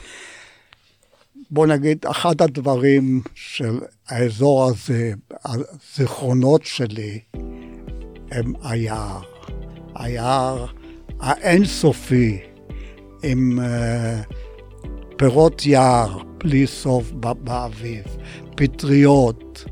בוא 1.50 1.66
נגיד, 1.66 2.06
אחד 2.06 2.42
הדברים 2.42 3.22
של 3.34 3.80
האזור 4.08 4.64
הזה, 4.64 5.12
הזיכרונות 5.44 6.64
שלי, 6.64 7.20
הם 8.30 8.52
היער. 8.62 9.20
היער 9.94 10.66
האינסופי. 11.20 12.55
עם 13.26 13.58
uh, 13.58 14.34
פירות 15.16 15.66
יער 15.66 16.18
בלי 16.38 16.66
סוף 16.66 17.12
באביב, 17.44 18.04
פטריות 18.56 19.64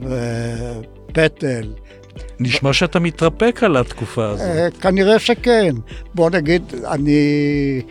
ופטל. 0.00 1.72
נשמע 2.40 2.72
שאתה 2.72 3.00
מתרפק 3.00 3.60
על 3.62 3.76
התקופה 3.76 4.28
הזאת. 4.28 4.74
Uh, 4.74 4.80
כנראה 4.80 5.18
שכן. 5.18 5.74
בוא 6.14 6.30
נגיד, 6.30 6.62
אני 6.86 7.82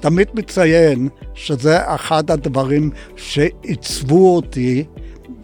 תמיד 0.00 0.28
מציין 0.34 1.08
שזה 1.34 1.94
אחד 1.94 2.30
הדברים 2.30 2.90
שעיצבו 3.16 4.36
אותי 4.36 4.84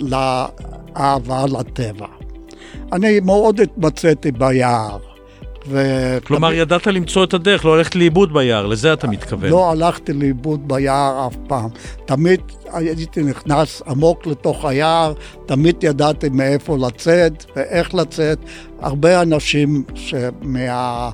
לאהבה 0.01 1.47
לטבע. 1.47 2.07
אני 2.93 3.21
מאוד 3.21 3.61
התמצאתי 3.61 4.33
ביער. 4.33 5.06
ו... 5.69 6.19
כלומר, 6.25 6.49
תמיד... 6.49 6.61
ידעת 6.61 6.87
למצוא 6.87 7.25
את 7.25 7.35
הדרך, 7.35 7.65
לא 7.65 7.79
ללכת 7.79 7.95
לאיבוד 7.95 8.33
ביער, 8.33 8.67
לזה 8.67 8.93
אתה 8.93 9.07
מתכוון. 9.07 9.51
לא 9.51 9.71
הלכתי 9.71 10.13
לאיבוד 10.13 10.69
ביער 10.69 11.27
אף 11.27 11.37
פעם. 11.47 11.69
תמיד 12.05 12.41
הייתי 12.73 13.23
נכנס 13.23 13.83
עמוק 13.87 14.27
לתוך 14.27 14.65
היער, 14.65 15.13
תמיד 15.47 15.77
ידעתי 15.83 16.29
מאיפה 16.29 16.77
לצאת 16.77 17.45
ואיך 17.57 17.95
לצאת. 17.95 18.39
הרבה 18.81 19.23
אנשים 19.23 19.85
שמה... 19.95 21.11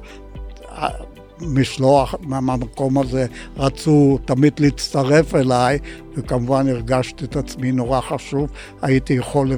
משלוח 1.47 2.15
מהמקום 2.21 2.99
הזה 2.99 3.27
רצו 3.57 4.19
תמיד 4.25 4.53
להצטרף 4.61 5.35
אליי, 5.35 5.79
וכמובן 6.17 6.69
הרגשתי 6.69 7.25
את 7.25 7.37
עצמי 7.37 7.73
נורא 7.73 8.01
חשוב, 8.01 8.51
הייתי 8.83 9.13
יכול 9.13 9.53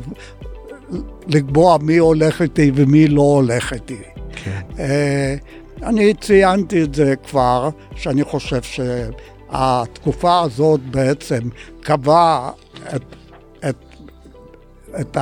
לקבוע 1.27 1.79
מי 1.79 1.97
הולך 1.97 2.43
איתי 2.43 2.71
ומי 2.75 3.09
לא 3.09 3.23
הולך 3.23 3.73
איתי. 3.73 4.14
אה, 4.79 5.35
אני 5.83 6.15
ציינתי 6.15 6.83
את 6.83 6.95
זה 6.95 7.15
כבר, 7.17 7.69
שאני 7.97 8.25
חושב 8.25 8.61
שהתקופה 8.63 10.41
הזאת 10.41 10.81
בעצם 10.81 11.49
קבעה 11.81 12.51
את, 12.97 13.03
את, 13.69 13.77
את 15.01 15.17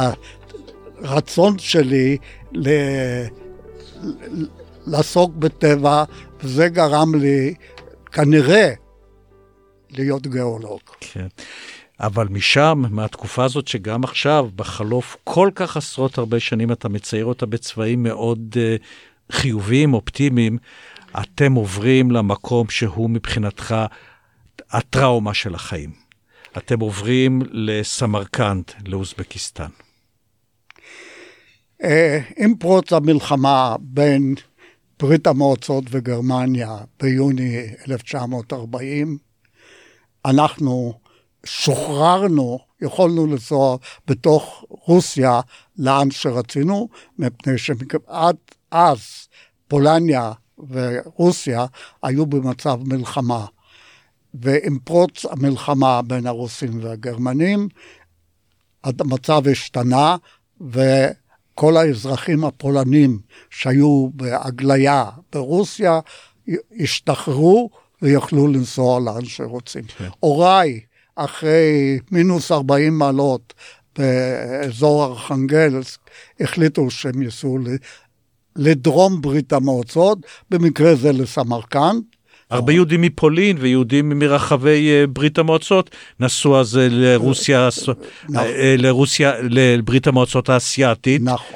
הרצון 1.03 1.59
שלי 1.59 2.17
ל, 2.53 2.69
לעסוק 4.87 5.33
בטבע, 5.39 6.05
וזה 6.41 6.69
גרם 6.69 7.15
לי 7.15 7.55
כנראה 8.13 8.73
להיות 9.91 10.27
גיאולוג. 10.27 10.81
כן. 11.01 11.27
אבל 12.01 12.29
משם, 12.31 12.83
מהתקופה 12.91 13.45
הזאת 13.45 13.69
שגם 13.69 14.05
עכשיו, 14.05 14.49
בחלוף 14.57 15.17
כל 15.25 15.51
כך 15.55 15.77
עשרות 15.77 16.19
הרבה 16.19 16.41
שנים, 16.41 16.73
אתה 16.73 16.89
מצייר 16.89 17.25
אותה 17.25 17.47
בצבעים 17.47 18.03
מאוד 18.03 18.55
uh, 18.55 18.83
חיוביים, 19.31 19.95
אופטימיים, 19.95 20.59
אתם 21.21 21.53
עוברים 21.53 22.11
למקום 22.11 22.69
שהוא 22.71 23.11
מבחינתך 23.11 23.75
הטראומה 24.71 25.35
של 25.35 25.55
החיים. 25.55 25.91
אתם 26.57 26.81
עוברים 26.81 27.43
לסמרקנד, 27.51 28.65
לאוזבקיסטן. 28.87 29.69
אה, 31.83 32.21
עם 32.37 32.55
פרוץ 32.55 32.93
המלחמה 32.93 33.77
בין 33.81 34.35
ברית 35.01 35.27
המועצות 35.27 35.85
וגרמניה 35.91 36.77
ביוני 37.01 37.67
1940, 37.89 39.19
אנחנו 40.25 40.93
שוחררנו, 41.47 42.59
יכולנו 42.83 43.27
לנסוע 43.27 43.77
בתוך 44.07 44.65
רוסיה 44.69 45.41
לאן 45.79 46.11
שרצינו, 46.11 46.89
מפני 47.19 47.59
שעד 47.59 48.37
אז 48.73 49.01
פולניה 49.69 50.33
ורוסיה 50.69 51.67
היו 52.03 52.27
במצב 52.27 52.79
מלחמה. 52.85 53.47
ועם 54.35 54.79
פרוץ 54.85 55.25
המלחמה 55.25 56.03
בין 56.03 56.27
הרוסים 56.27 56.85
והגרמנים, 56.85 57.69
המצב 58.85 59.49
השתנה, 59.49 60.17
וכל 60.61 61.77
האזרחים 61.77 62.45
הפולנים 62.45 63.19
שהיו 63.51 64.09
בהגליה 64.15 65.05
ברוסיה 65.33 66.01
השתחררו 66.81 67.71
ויכלו 68.03 68.47
לנסוע 68.47 69.01
לאן 69.01 69.25
שרוצים. 69.25 69.85
כן. 69.85 70.09
הוריי, 70.21 70.81
אחרי 71.17 71.99
מינוס 72.11 72.53
40 72.53 72.99
מעלות 72.99 73.55
באזור 73.99 75.05
ארכנגלסק, 75.05 76.01
החליטו 76.41 76.91
שהם 76.91 77.23
ייסעו 77.23 77.59
לדרום 78.57 79.21
ברית 79.21 79.53
המועצות, 79.53 80.19
במקרה 80.51 80.95
זה 80.95 81.13
לסמרקנד. 81.13 82.03
הרבה 82.53 82.73
יהודים 82.73 83.03
מפולין 83.03 83.57
ויהודים 83.61 84.09
מרחבי 84.19 84.91
אה, 84.91 85.07
ברית 85.07 85.39
המועצות 85.39 85.91
נסעו 86.21 86.61
אז 86.61 86.79
אה, 86.79 86.89
לרוסיה, 86.91 87.69
נכון. 88.29 88.47
אה, 88.47 88.75
לרוסיה, 88.79 89.33
לברית 89.43 90.07
המועצות 90.07 90.49
האסייתית. 90.49 91.23
נכון. 91.25 91.55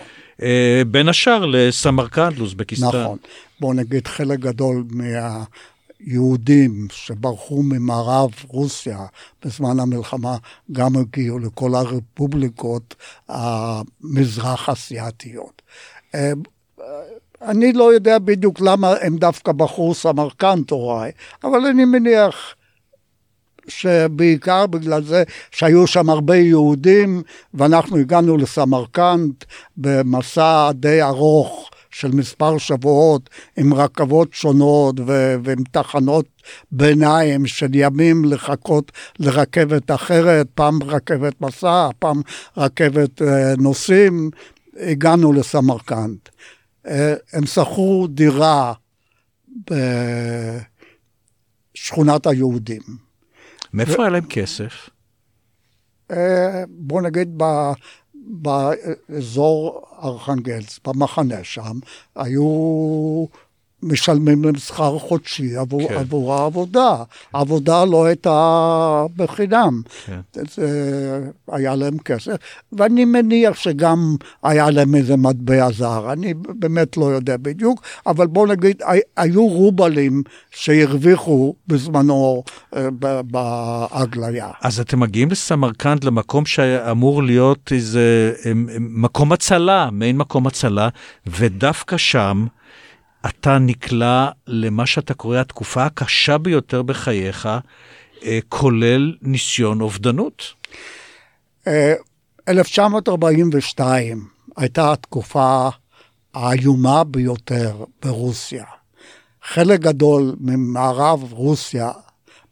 בין 0.87 1.09
השאר 1.09 1.46
לסמרקנד, 1.46 2.38
לאוזבקיסטן. 2.38 2.87
נכון. 2.87 3.18
בואו 3.61 3.72
נגיד 3.72 4.06
חלק 4.06 4.38
גדול 4.38 4.85
מהיהודים 6.00 6.87
שברחו 6.90 7.62
ממערב 7.62 8.30
רוסיה 8.48 8.98
בזמן 9.44 9.80
המלחמה 9.80 10.37
גם 10.72 10.96
הגיעו 10.96 11.38
לכל 11.38 11.74
הרפובליקות 11.74 12.94
המזרח 13.28 14.68
אסייתיות. 14.68 15.62
אני 17.42 17.72
לא 17.72 17.94
יודע 17.94 18.18
בדיוק 18.18 18.61
למה 18.61 18.94
הם 19.01 19.16
דווקא 19.16 19.53
בחרו 19.53 19.94
סמרקנט 19.94 20.70
הוריי, 20.70 21.12
אבל 21.44 21.66
אני 21.66 21.85
מניח 21.85 22.55
שבעיקר 23.68 24.66
בגלל 24.66 25.03
זה 25.03 25.22
שהיו 25.51 25.87
שם 25.87 26.11
הרבה 26.11 26.37
יהודים, 26.37 27.22
ואנחנו 27.55 27.96
הגענו 27.96 28.37
לסמרקנט 28.37 29.44
במסע 29.77 30.72
די 30.72 31.03
ארוך 31.03 31.70
של 31.90 32.12
מספר 32.12 32.59
שבועות, 32.59 33.31
עם 33.57 33.75
רכבות 33.75 34.29
שונות 34.33 35.01
ו- 35.07 35.37
ועם 35.44 35.64
תחנות 35.70 36.27
ביניים 36.72 37.46
של 37.46 37.70
ימים 37.75 38.25
לחכות 38.25 38.92
לרכבת 39.18 39.90
אחרת, 39.90 40.46
פעם 40.55 40.83
רכבת 40.83 41.40
מסע, 41.40 41.88
פעם 41.99 42.20
רכבת 42.57 43.22
אה, 43.22 43.55
נוסעים, 43.59 44.31
הגענו 44.77 45.33
לסמרקנט. 45.33 46.29
הם 47.33 47.46
שכרו 47.46 48.07
דירה 48.07 48.72
בשכונת 51.75 52.27
היהודים. 52.27 52.83
מאיפה 53.72 54.03
היה 54.03 54.11
להם 54.11 54.27
כסף? 54.27 54.90
אה, 56.11 56.64
בוא 56.68 57.03
נגיד 57.03 57.42
באזור 58.14 59.87
ארכנגלס, 60.03 60.81
במחנה 60.87 61.44
שם, 61.44 61.79
היו 62.14 62.46
משלמים 63.82 64.44
להם 64.44 64.56
שכר 64.56 64.98
חודשי 64.98 65.56
עבור, 65.56 65.88
כן. 65.88 65.94
עבור 65.94 66.34
העבודה. 66.34 66.94
העבודה 67.34 67.84
לא 67.84 68.04
הייתה 68.04 69.06
בחינם. 69.16 69.82
כן. 70.06 70.20
זה, 70.54 71.20
היה 71.52 71.74
להם 71.74 71.98
כסף, 71.98 72.36
ואני 72.72 73.04
מניח 73.04 73.56
שגם 73.56 74.16
היה 74.42 74.70
להם 74.70 74.94
איזה 74.94 75.16
מטבע 75.16 75.72
זר. 75.72 76.12
אני 76.12 76.34
באמת 76.34 76.96
לא 76.96 77.04
יודע 77.04 77.36
בדיוק, 77.36 77.82
אבל 78.06 78.26
בוא 78.26 78.46
נגיד, 78.46 78.82
היו 79.16 79.46
רובלים 79.46 80.22
שהרוויחו 80.50 81.54
בזמנו 81.68 82.42
אה, 82.76 82.88
בהגליה. 83.24 84.50
אז 84.62 84.80
אתם 84.80 85.00
מגיעים 85.00 85.30
לסמרקנד, 85.30 86.04
למקום 86.04 86.46
שאמור 86.46 87.22
להיות 87.22 87.72
איזה 87.72 88.32
אה, 88.46 88.52
מקום 88.80 89.32
הצלה, 89.32 89.88
מעין 89.92 90.16
מקום 90.16 90.46
הצלה, 90.46 90.88
ודווקא 91.26 91.96
שם, 91.96 92.46
אתה 93.26 93.59
נקלע 93.59 94.31
למה 94.46 94.87
שאתה 94.87 95.14
קורא 95.14 95.38
התקופה 95.38 95.85
הקשה 95.85 96.38
ביותר 96.38 96.83
בחייך, 96.83 97.48
אה, 98.22 98.38
כולל 98.48 99.16
ניסיון 99.22 99.81
אובדנות. 99.81 100.42
1942 102.48 104.18
אה, 104.18 104.24
הייתה 104.57 104.92
התקופה 104.92 105.68
האיומה 106.35 107.05
ביותר 107.05 107.85
ברוסיה. 108.02 108.64
חלק 109.42 109.81
גדול 109.81 110.37
ממערב 110.40 111.33
רוסיה, 111.33 111.90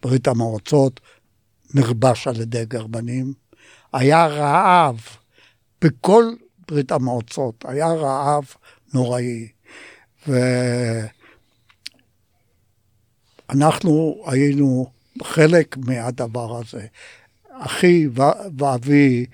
ברית 0.02 0.28
המועצות, 0.28 1.00
נכבש 1.74 2.28
על 2.28 2.40
ידי 2.40 2.64
גרמנים. 2.64 3.32
היה 3.92 4.26
רעב 4.26 5.00
בכל 5.84 6.24
ברית 6.68 6.92
המועצות, 6.92 7.64
היה 7.68 7.92
רעב 7.92 8.44
נוראי. 8.94 9.53
ואנחנו 13.48 14.22
היינו 14.26 14.86
חלק 15.22 15.76
מהדבר 15.76 16.58
הזה. 16.58 16.86
אחי 17.58 18.06
ואבי 18.56 19.26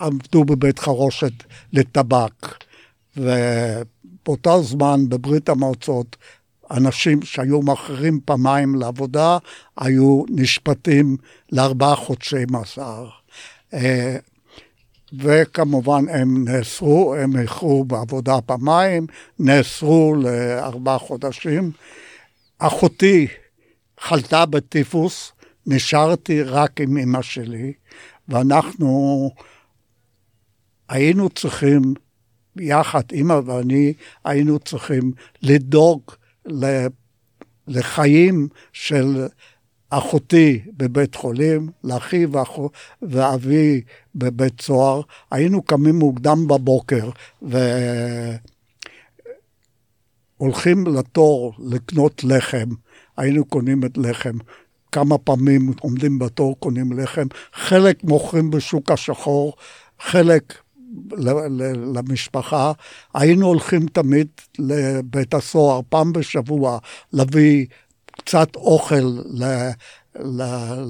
עמדו 0.00 0.44
בבית 0.44 0.78
חרושת 0.78 1.32
לטבק, 1.72 2.64
ובאותו 3.16 4.62
זמן 4.62 5.08
בברית 5.08 5.48
המועצות 5.48 6.16
אנשים 6.70 7.22
שהיו 7.22 7.62
מאחרים 7.62 8.20
פעמיים 8.24 8.74
לעבודה 8.74 9.38
היו 9.76 10.22
נשפטים 10.28 11.16
לארבעה 11.52 11.96
חודשי 11.96 12.44
מאסר. 12.50 13.08
וכמובן 15.12 16.08
הם 16.08 16.48
נאסרו, 16.48 17.14
הם 17.14 17.36
איחרו 17.36 17.84
בעבודה 17.84 18.40
פעמיים, 18.40 19.06
נאסרו 19.38 20.14
לארבעה 20.14 20.98
חודשים. 20.98 21.70
אחותי 22.58 23.26
חלתה 24.00 24.46
בטיפוס, 24.46 25.32
נשארתי 25.66 26.42
רק 26.42 26.80
עם 26.80 26.96
אמא 26.96 27.22
שלי, 27.22 27.72
ואנחנו 28.28 29.30
היינו 30.88 31.30
צריכים, 31.30 31.82
יחד, 32.56 33.02
אמא 33.12 33.40
ואני, 33.46 33.92
היינו 34.24 34.58
צריכים 34.58 35.12
לדאוג 35.42 36.02
לחיים 37.68 38.48
של 38.72 39.26
אחותי 39.90 40.62
בבית 40.76 41.14
חולים, 41.14 41.68
לאחי 41.84 42.26
ואבי 43.02 43.82
בבית 44.14 44.60
סוהר, 44.60 45.00
היינו 45.30 45.62
קמים 45.62 45.98
מוקדם 45.98 46.48
בבוקר 46.48 47.10
והולכים 50.40 50.86
לתור 50.86 51.52
לקנות 51.58 52.24
לחם, 52.24 52.68
היינו 53.16 53.44
קונים 53.44 53.84
את 53.84 53.98
לחם. 53.98 54.38
כמה 54.92 55.18
פעמים 55.18 55.72
עומדים 55.80 56.18
בתור, 56.18 56.56
קונים 56.58 56.92
לחם, 56.92 57.26
חלק 57.52 58.04
מוכרים 58.04 58.50
בשוק 58.50 58.90
השחור, 58.90 59.52
חלק 60.00 60.54
למשפחה. 61.94 62.72
היינו 63.14 63.46
הולכים 63.46 63.86
תמיד 63.86 64.28
לבית 64.58 65.34
הסוהר, 65.34 65.80
פעם 65.88 66.12
בשבוע, 66.12 66.78
להביא 67.12 67.66
קצת 68.12 68.56
אוכל 68.56 69.18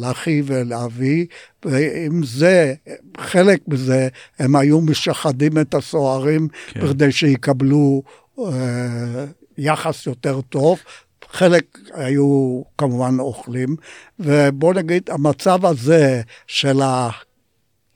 לאחי 0.00 0.42
ולאבי, 0.46 1.26
ועם 1.64 2.22
זה, 2.24 2.74
חלק 3.16 3.60
מזה, 3.68 4.08
הם 4.38 4.56
היו 4.56 4.80
משחדים 4.80 5.58
את 5.58 5.74
הסוהרים 5.74 6.48
כן. 6.66 6.80
בכדי 6.80 7.12
שיקבלו 7.12 8.02
אה, 8.38 9.24
יחס 9.58 10.06
יותר 10.06 10.40
טוב. 10.40 10.78
חלק 11.30 11.78
היו 11.94 12.62
כמובן 12.78 13.20
אוכלים, 13.20 13.76
ובוא 14.18 14.74
נגיד, 14.74 15.10
המצב 15.10 15.66
הזה 15.66 16.22
של 16.46 16.80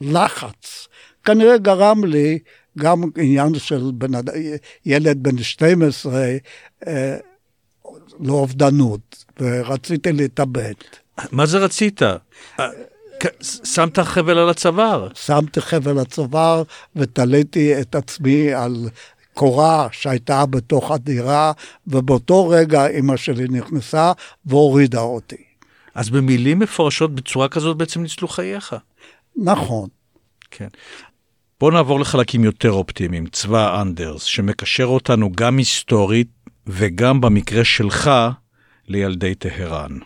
הלחץ, 0.01 0.88
כנראה 1.25 1.59
גרם 1.59 2.05
לי 2.05 2.38
גם 2.79 3.03
עניין 3.17 3.55
של 3.55 3.91
בן, 3.95 4.11
ילד 4.87 5.23
בן 5.23 5.38
12 5.38 6.27
אה, 6.87 7.17
לאובדנות, 8.21 9.25
ורציתי 9.41 10.12
להתאבד. 10.12 10.75
מה 11.33 11.46
זה 11.46 11.59
רצית? 11.59 12.02
אה, 12.02 12.16
שמת 13.64 13.98
חבל 13.98 14.38
על 14.38 14.48
הצוואר. 14.48 15.09
שמתי 15.14 15.61
חבל 15.61 15.90
על 15.90 15.98
הצוואר 15.98 16.62
ותליתי 16.96 17.81
את 17.81 17.94
עצמי 17.94 18.52
על 18.52 18.88
קורה 19.35 19.88
שהייתה 19.92 20.46
בתוך 20.46 20.90
הדירה, 20.90 21.52
ובאותו 21.87 22.48
רגע 22.48 22.87
אמא 22.87 23.16
שלי 23.16 23.44
נכנסה 23.50 24.12
והורידה 24.46 25.00
אותי. 25.00 25.42
אז 25.94 26.11
במילים 26.11 26.59
מפורשות 26.59 27.14
בצורה 27.14 27.48
כזאת 27.48 27.76
בעצם 27.76 28.02
ניצלו 28.02 28.28
חייך. 28.28 28.76
נכון. 29.37 29.88
כן. 30.50 30.68
בואו 31.61 31.70
נעבור 31.70 32.00
לחלקים 32.00 32.44
יותר 32.44 32.72
אופטימיים, 32.72 33.26
צבא 33.26 33.83
אנדרס, 33.83 34.22
שמקשר 34.22 34.85
אותנו 34.85 35.33
גם 35.33 35.59
היסטורית 35.59 36.28
וגם 36.66 37.20
במקרה 37.20 37.64
שלך 37.64 38.11
לילדי 38.88 39.35
טהרן. 39.35 39.98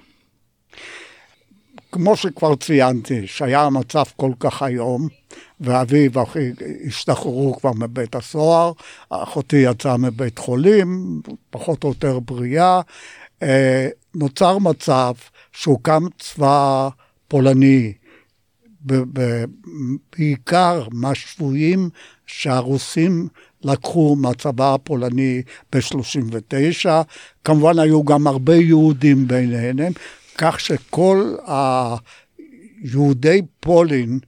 כמו 1.92 2.16
שכבר 2.16 2.54
ציינתי, 2.56 3.26
שהיה 3.26 3.62
המצב 3.62 4.02
כל 4.16 4.32
כך 4.40 4.62
איום, 4.62 5.08
ואבי 5.60 6.08
ואחי 6.12 6.50
השתחררו 6.86 7.56
כבר 7.60 7.72
מבית 7.72 8.14
הסוהר, 8.14 8.72
אחותי 9.10 9.56
יצאה 9.56 9.96
מבית 9.96 10.38
חולים, 10.38 11.20
פחות 11.50 11.84
או 11.84 11.88
יותר 11.88 12.18
בריאה, 12.18 12.80
אה, 13.42 13.88
נוצר 14.14 14.58
מצב 14.58 15.12
שהוקם 15.52 16.02
צבא 16.18 16.88
פולני, 17.28 17.92
בעיקר 20.16 20.86
מהשבויים 20.92 21.90
שהרוסים 22.26 23.28
לקחו 23.64 24.16
מהצבא 24.16 24.74
הפולני 24.74 25.42
ב-39, 25.72 26.88
כמובן 27.44 27.78
היו 27.78 28.04
גם 28.04 28.26
הרבה 28.26 28.56
יהודים 28.56 29.28
ביניהם, 29.28 29.76
כך 30.38 30.60
שכל 30.60 31.34
היהודי 32.84 33.42
פולין 33.60 34.18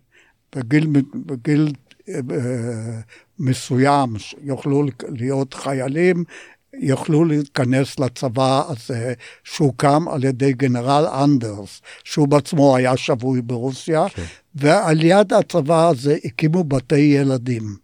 בגיל, 0.56 0.86
בגיל 1.14 1.72
אה, 2.08 2.20
מסוים 3.38 4.14
יוכלו 4.42 4.84
להיות 5.08 5.54
חיילים, 5.54 6.24
יוכלו 6.80 7.24
להיכנס 7.24 7.98
לצבא 7.98 8.62
הזה 8.68 9.14
שהוקם 9.44 10.08
על 10.08 10.24
ידי 10.24 10.52
גנרל 10.52 11.06
אנדרס, 11.24 11.80
שהוא 12.04 12.28
בעצמו 12.28 12.76
היה 12.76 12.96
שבוי 12.96 13.42
ברוסיה, 13.42 14.08
כן. 14.08 14.22
ועל 14.54 15.02
יד 15.02 15.32
הצבא 15.32 15.88
הזה 15.88 16.16
הקימו 16.24 16.64
בתי 16.64 16.96
ילדים. 16.96 17.76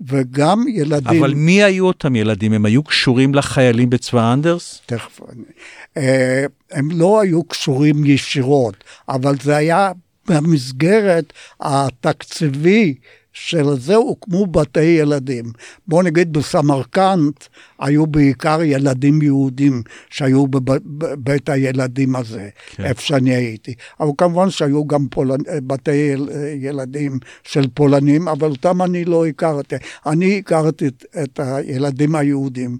וגם 0.00 0.64
ילדים... 0.68 1.18
אבל 1.18 1.34
מי 1.34 1.62
היו 1.62 1.86
אותם 1.86 2.16
ילדים? 2.16 2.52
הם 2.52 2.64
היו 2.64 2.82
קשורים 2.82 3.34
לחיילים 3.34 3.90
בצבא 3.90 4.32
אנדרס? 4.32 4.80
תכף. 4.86 5.20
אה, 5.96 6.44
הם 6.72 6.88
לא 6.90 7.20
היו 7.20 7.44
קשורים 7.44 8.04
ישירות, 8.04 8.84
אבל 9.08 9.34
זה 9.42 9.56
היה 9.56 9.92
במסגרת 10.28 11.32
התקציבי 11.60 12.94
של 13.32 13.78
זה 13.78 13.94
הוקמו 13.94 14.46
בתי 14.46 14.80
ילדים. 14.80 15.44
בואו 15.86 16.02
נגיד 16.02 16.32
בסמרקנט 16.32 17.44
היו 17.78 18.06
בעיקר 18.06 18.62
ילדים 18.62 19.22
יהודים 19.22 19.82
שהיו 20.10 20.46
בבית 20.48 21.48
הילדים 21.48 22.16
הזה, 22.16 22.48
כן. 22.70 22.84
איפה 22.84 23.02
שאני 23.02 23.34
הייתי. 23.34 23.74
אבל 24.00 24.10
כמובן 24.18 24.50
שהיו 24.50 24.86
גם 24.86 25.06
פולנ... 25.10 25.40
בתי 25.66 26.14
ילדים 26.60 27.18
של 27.42 27.68
פולנים, 27.74 28.28
אבל 28.28 28.50
אותם 28.50 28.82
אני 28.82 29.04
לא 29.04 29.26
הכרתי. 29.26 29.76
אני 30.06 30.38
הכרתי 30.38 30.86
את, 30.86 31.04
את 31.22 31.40
הילדים 31.42 32.14
היהודים. 32.14 32.78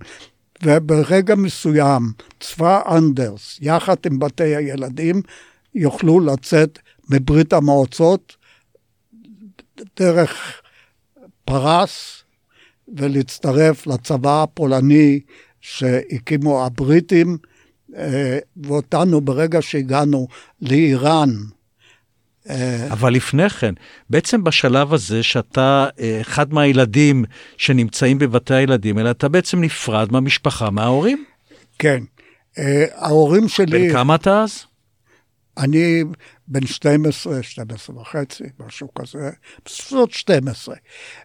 וברגע 0.65 1.35
מסוים 1.35 2.03
צבא 2.41 2.97
אנדרס, 2.97 3.59
יחד 3.61 3.97
עם 4.07 4.19
בתי 4.19 4.57
הילדים, 4.57 5.23
יוכלו 5.75 6.21
לצאת 6.21 6.79
מברית 7.11 7.53
המועצות 7.53 8.37
דרך 9.99 10.63
פרס 11.45 12.25
ולהצטרף 12.97 13.87
לצבא 13.87 14.43
הפולני 14.43 15.21
שהקימו 15.61 16.67
הבריטים, 16.67 17.39
אה, 17.97 18.39
ואותנו 18.57 19.21
ברגע 19.21 19.63
שהגענו 19.63 20.29
לאיראן. 20.63 21.31
אה, 22.51 22.87
אבל 22.91 23.13
לפני 23.13 23.51
כן, 23.51 23.75
בעצם 24.11 24.45
בשלב 24.45 24.95
הזה 24.95 25.23
שאתה 25.23 25.87
אה, 26.01 26.19
אחד 26.21 26.55
מהילדים 26.55 27.25
שנמצאים 27.57 28.19
בבתי 28.19 28.55
הילדים, 28.55 28.99
אלא 28.99 29.11
אתה 29.11 29.29
בעצם 29.29 29.61
נפרד 29.61 30.13
מהמשפחה, 30.13 30.71
מההורים. 30.71 31.25
כן. 31.79 32.03
ההורים 32.95 33.49
שלי... 33.49 33.89
בן 33.89 33.93
כמה 33.93 34.15
אתה 34.15 34.43
אז? 34.43 34.65
אני 35.59 36.05
בן 36.49 36.67
12, 36.67 37.43
12 37.43 37.97
וחצי, 38.01 38.45
משהו 38.67 38.89
כזה, 38.95 39.31
בסביבות 39.65 40.13
12. 40.13 40.75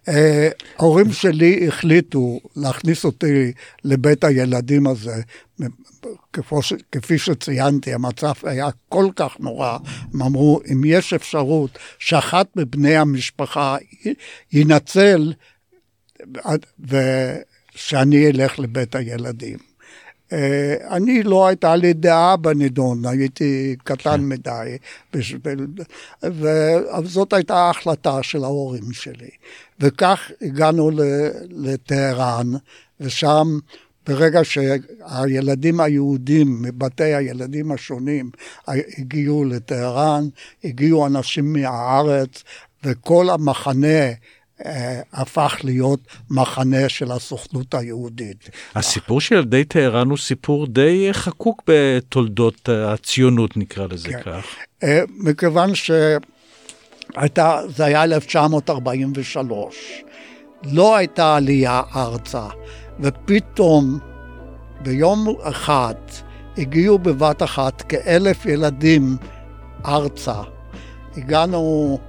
אה, 0.07 0.49
ההורים 0.77 1.11
שלי 1.11 1.67
החליטו 1.67 2.39
להכניס 2.55 3.05
אותי 3.05 3.51
לבית 3.83 4.23
הילדים 4.23 4.87
הזה, 4.87 5.21
כפי 6.91 7.17
שציינתי, 7.17 7.93
המצב 7.93 8.33
היה 8.43 8.69
כל 8.89 9.09
כך 9.15 9.39
נורא. 9.39 9.77
הם 10.13 10.21
אמרו, 10.21 10.61
אם 10.71 10.81
יש 10.85 11.13
אפשרות 11.13 11.79
שאחת 11.99 12.47
מבני 12.55 12.95
המשפחה 12.95 13.77
ינצל, 14.51 15.33
ושאני 16.79 18.27
אלך 18.27 18.59
לבית 18.59 18.95
הילדים. 18.95 19.66
אה, 20.33 20.75
אני 20.89 21.23
לא 21.23 21.47
הייתה 21.47 21.75
לי 21.75 21.93
דעה 21.93 22.37
בנידון, 22.37 23.05
הייתי 23.05 23.75
קטן 23.83 24.17
כן. 24.17 24.21
מדי, 24.21 24.77
וזאת 26.23 27.33
הייתה 27.33 27.57
ההחלטה 27.57 28.23
של 28.23 28.43
ההורים 28.43 28.91
שלי. 28.91 29.29
וכך 29.79 30.31
הגענו 30.41 30.91
לטהרן, 31.49 32.51
ושם 32.99 33.59
ברגע 34.07 34.41
שהילדים 34.43 35.79
היהודים 35.79 36.61
מבתי 36.61 37.13
הילדים 37.13 37.71
השונים 37.71 38.29
הגיעו 38.67 39.45
לטהרן, 39.45 40.27
הגיעו 40.63 41.07
אנשים 41.07 41.53
מהארץ, 41.53 42.43
וכל 42.83 43.29
המחנה 43.29 44.11
הפך 45.13 45.57
להיות 45.63 45.99
מחנה 46.29 46.89
של 46.89 47.11
הסוכנות 47.11 47.73
היהודית. 47.73 48.49
הסיפור 48.75 49.21
של 49.21 49.35
ילדי 49.35 49.63
טהרן 49.63 50.09
הוא 50.09 50.17
סיפור 50.17 50.67
די 50.67 51.09
חקוק 51.11 51.63
בתולדות 51.67 52.69
הציונות, 52.69 53.57
נקרא 53.57 53.87
לזה 53.89 54.09
כן. 54.09 54.21
כך. 54.21 54.45
אה, 54.83 55.01
מכיוון 55.17 55.71
שהייתה, 55.75 57.61
זה 57.75 57.85
היה 57.85 58.03
1943, 58.03 59.75
לא 60.63 60.95
הייתה 60.95 61.35
עלייה 61.35 61.81
ארצה, 61.95 62.47
ופתאום 62.99 63.99
ביום 64.81 65.27
אחד 65.43 65.95
הגיעו 66.57 66.99
בבת 66.99 67.43
אחת 67.43 67.81
כאלף 67.81 68.45
ילדים 68.45 69.17
ארצה. 69.85 70.41
הגענו... 71.17 71.99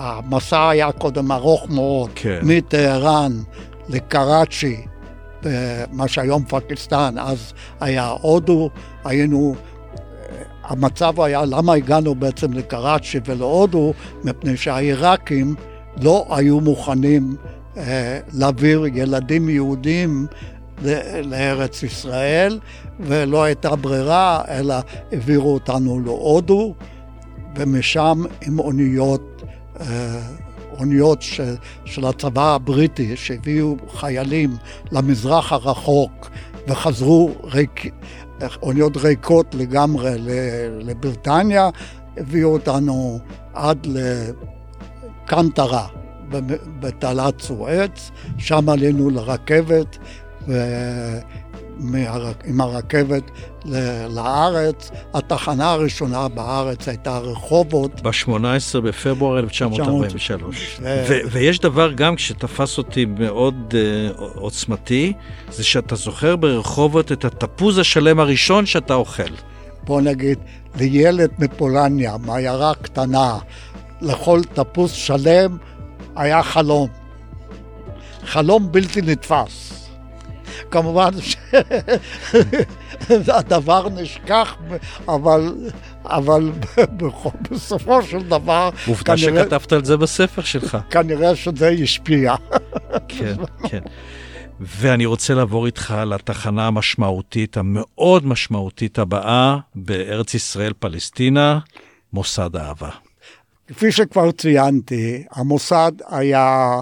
אה, 0.00 0.20
המסע 0.26 0.68
היה 0.68 0.92
קודם 0.92 1.32
ארוך 1.32 1.70
מאוד, 1.70 2.10
כן. 2.14 2.40
מטהרן 2.42 3.32
לקראצ'י, 3.88 4.76
מה 5.92 6.08
שהיום 6.08 6.44
פקיסטן, 6.48 7.14
אז 7.18 7.52
היה 7.80 8.06
הודו, 8.06 8.70
היינו, 9.04 9.54
המצב 10.62 11.20
היה 11.20 11.44
למה 11.44 11.74
הגענו 11.74 12.14
בעצם 12.14 12.52
לקראצ'י 12.52 13.20
ולהודו, 13.26 13.92
מפני 14.24 14.56
שהעיראקים 14.56 15.54
לא 16.02 16.26
היו 16.30 16.60
מוכנים 16.60 17.36
אה, 17.76 18.18
להעביר 18.32 18.86
ילדים 18.94 19.48
יהודים 19.48 20.26
לארץ 21.24 21.82
ישראל, 21.82 22.58
ולא 23.00 23.44
הייתה 23.44 23.76
ברירה, 23.76 24.42
אלא 24.48 24.74
העבירו 25.12 25.54
אותנו 25.54 26.00
להודו, 26.00 26.74
ומשם 27.56 28.22
עם 28.46 28.58
אוניות 28.58 29.20
אה, 29.22 29.33
אוניות 30.78 31.22
של, 31.22 31.54
של 31.84 32.06
הצבא 32.06 32.54
הבריטי 32.54 33.16
שהביאו 33.16 33.76
חיילים 33.96 34.56
למזרח 34.92 35.52
הרחוק 35.52 36.30
וחזרו 36.68 37.30
ריק, 37.44 37.86
אוניות 38.62 38.96
ריקות 38.96 39.54
לגמרי 39.54 40.14
לבריטניה, 40.80 41.70
הביאו 42.16 42.52
אותנו 42.52 43.18
עד 43.54 43.86
לקנטרה 45.26 45.86
בתעלת 46.80 47.40
סואץ, 47.40 48.10
שם 48.38 48.68
עלינו 48.68 49.10
לרכבת 49.10 49.98
עם 52.44 52.60
הרכבת 52.60 53.30
לארץ. 54.10 54.90
התחנה 55.14 55.70
הראשונה 55.70 56.28
בארץ 56.28 56.88
הייתה 56.88 57.18
רחובות. 57.18 58.02
ב-18 58.02 58.80
בפברואר 58.80 59.38
1943. 59.38 60.80
ו- 60.82 61.18
ויש 61.30 61.58
דבר 61.58 61.92
גם 61.92 62.18
שתפס 62.18 62.78
אותי 62.78 63.04
מאוד 63.04 63.74
uh, 63.74 64.20
עוצמתי, 64.20 65.12
זה 65.50 65.64
שאתה 65.64 65.94
זוכר 65.94 66.36
ברחובות 66.36 67.12
את 67.12 67.24
התפוז 67.24 67.78
השלם 67.78 68.20
הראשון 68.20 68.66
שאתה 68.66 68.94
אוכל. 68.94 69.22
בוא 69.84 70.00
נגיד, 70.00 70.38
לילד 70.76 71.30
מפולניה, 71.38 72.16
מעיירה 72.16 72.74
קטנה, 72.74 73.38
לאכול 74.00 74.44
תפוס 74.44 74.92
שלם 74.92 75.56
היה 76.16 76.42
חלום. 76.42 76.88
חלום 78.24 78.72
בלתי 78.72 79.02
נתפס. 79.02 79.73
כמובן 80.70 81.10
שהדבר 83.24 83.88
נשכח, 83.88 84.56
אבל, 85.08 85.70
אבל 86.04 86.52
בסופו 87.50 88.02
של 88.02 88.22
דבר... 88.22 88.70
עובדה 88.86 89.16
כנראה, 89.16 89.44
שכתבת 89.44 89.72
על 89.72 89.84
זה 89.84 89.96
בספר 89.96 90.42
שלך. 90.42 90.78
כנראה 90.90 91.36
שזה 91.36 91.68
השפיע. 91.68 92.34
כן, 93.08 93.34
כן. 93.68 93.80
ואני 94.60 95.06
רוצה 95.06 95.34
לעבור 95.34 95.66
איתך 95.66 95.94
לתחנה 96.06 96.66
המשמעותית, 96.66 97.56
המאוד 97.56 98.26
משמעותית 98.26 98.98
הבאה 98.98 99.56
בארץ 99.74 100.34
ישראל 100.34 100.72
פלסטינה, 100.78 101.58
מוסד 102.12 102.56
אהבה. 102.56 102.90
כפי 103.66 103.92
שכבר 103.92 104.32
ציינתי, 104.32 105.24
המוסד 105.30 105.92
היה 106.08 106.80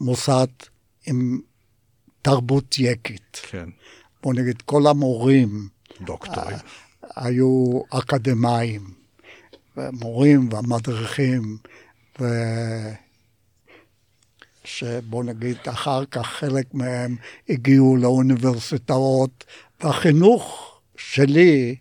מוסד 0.00 0.46
עם 1.06 1.40
תרבות 2.22 2.78
יקית. 2.78 3.40
כן. 3.50 3.68
בוא 4.22 4.34
נגיד, 4.34 4.62
כל 4.62 4.86
המורים... 4.86 5.68
דוקטורים. 6.00 6.56
היו 7.16 7.80
אקדמאים, 7.90 8.94
מורים 9.76 10.48
והמדריכים, 10.52 11.56
ו... 12.20 12.24
שבוא 14.64 15.24
נגיד, 15.24 15.56
אחר 15.68 16.04
כך 16.04 16.26
חלק 16.26 16.74
מהם 16.74 17.16
הגיעו 17.48 17.96
לאוניברסיטאות, 17.96 19.44
והחינוך 19.80 20.68
שלי 20.96 21.76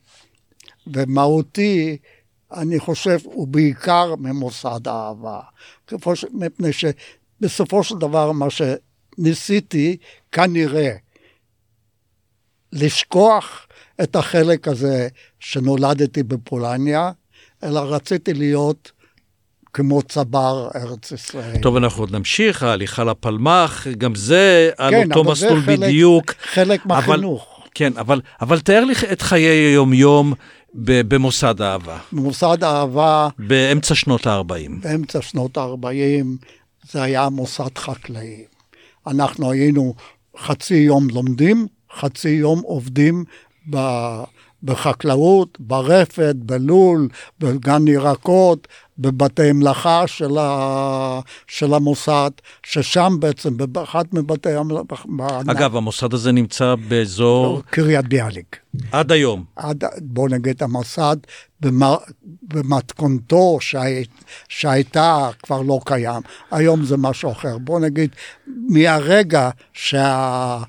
ומהותי, 0.88 1.98
אני 2.54 2.80
חושב, 2.80 3.18
הוא 3.24 3.48
בעיקר 3.48 4.16
ממוסד 4.16 4.88
אהבה. 4.88 5.40
מפני 6.34 6.70
שבסופו 6.74 7.84
של 7.84 7.96
דבר, 7.98 8.32
מה 8.32 8.50
שניסיתי, 9.16 9.98
כנראה, 10.32 10.92
לשכוח 12.74 13.68
את 14.04 14.16
החלק 14.16 14.68
הזה 14.68 15.08
שנולדתי 15.40 16.24
בפולניה, 16.24 17.12
אלא 17.64 17.80
רציתי 17.80 18.34
להיות 18.34 18.92
כמו 19.74 20.02
צבר 20.02 20.70
ארץ 20.76 21.12
ישראל. 21.12 21.58
טוב, 21.62 21.76
אנחנו 21.76 22.04
עוד 22.04 22.16
נמשיך, 22.16 22.64
ההליכה 22.64 23.04
לפלמ"ח, 23.04 23.88
גם 23.88 24.16
זה 24.16 24.70
על 24.78 24.92
כן, 24.92 25.10
אותו 25.10 25.32
מסלול 25.32 25.62
חלק, 25.62 25.80
בדיוק. 25.80 26.32
חלק 26.32 26.86
מהחינוך. 26.86 27.56
אבל, 27.58 27.70
כן, 27.76 27.98
אבל, 27.98 28.22
אבל 28.42 28.60
תאר 28.60 28.86
לי 28.86 28.94
את 29.12 29.22
חיי 29.22 29.46
היום-יום 29.46 30.34
במוסד 30.74 31.62
אהבה. 31.62 31.98
במוסד 32.12 32.64
אהבה... 32.64 33.30
באמצע 33.40 33.96
שנות 33.96 34.28
ה-40. 34.28 34.72
באמצע 34.82 35.22
שנות 35.22 35.58
ה-40 35.58 36.26
זה 36.92 37.04
היה 37.04 37.30
מוסד 37.30 37.78
חקלאי. 37.78 38.46
אנחנו 39.08 39.52
היינו 39.52 39.94
חצי 40.38 40.76
יום 40.76 41.08
לומדים, 41.10 41.68
חצי 41.94 42.30
יום 42.30 42.62
עובדים 42.62 43.24
ב... 43.70 43.78
בחקלאות, 44.64 45.58
ברפת, 45.60 46.36
בלול, 46.36 47.08
בגן 47.40 47.88
ירקות, 47.88 48.68
בבתי 48.98 49.52
מלאכה 49.52 50.08
של, 50.08 50.38
ה... 50.38 51.20
של 51.48 51.74
המוסד, 51.74 52.32
ששם 52.64 53.18
בעצם, 53.20 53.58
באחד 53.58 54.06
מבתי 54.14 54.54
המלאכה... 54.54 55.04
אגב, 55.48 55.76
המוסד 55.76 56.14
הזה 56.14 56.32
נמצא 56.32 56.76
באזור... 56.88 57.62
קריית 57.70 58.08
ביאליק. 58.08 58.58
עד 58.92 59.12
היום. 59.12 59.44
עד, 59.56 59.84
בוא 60.02 60.30
נגיד, 60.30 60.64
המוסד 60.64 61.18
במתכונתו 62.42 63.58
שהי... 63.62 64.04
שהייתה 64.50 65.30
כבר 65.44 65.62
לא 65.62 65.80
קיים. 65.86 66.22
היום 66.52 66.84
זה 66.86 66.98
משהו 66.98 67.32
אחר. 67.32 67.58
בוא 67.58 67.80
נגיד, 67.80 68.10
מהרגע 68.48 69.50
שהמורים 69.74 70.66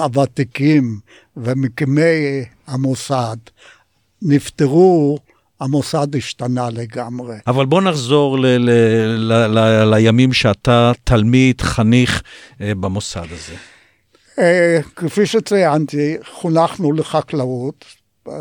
הוותיקים 0.00 1.00
ומקימי 1.36 2.44
המוסד 2.66 3.36
נפטרו, 4.22 5.18
המוסד 5.60 6.16
השתנה 6.16 6.70
לגמרי. 6.70 7.36
אבל 7.46 7.66
בוא 7.66 7.82
נחזור 7.82 8.38
ל- 8.38 8.46
ל- 8.46 9.32
ל- 9.32 9.58
ל- 9.58 9.94
לימים 9.94 10.32
שאתה 10.32 10.92
תלמיד, 11.04 11.60
חניך 11.60 12.22
אה, 12.60 12.74
במוסד 12.74 13.26
הזה. 13.32 13.54
אה, 14.38 14.78
כפי 14.96 15.26
שציינתי, 15.26 16.16
חונכנו 16.32 16.92
לחקלאות, 16.92 17.84
אה, 18.28 18.32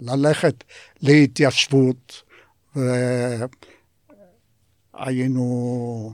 ללכת 0.00 0.64
להתיישבות, 1.02 2.22
והיינו 4.94 6.12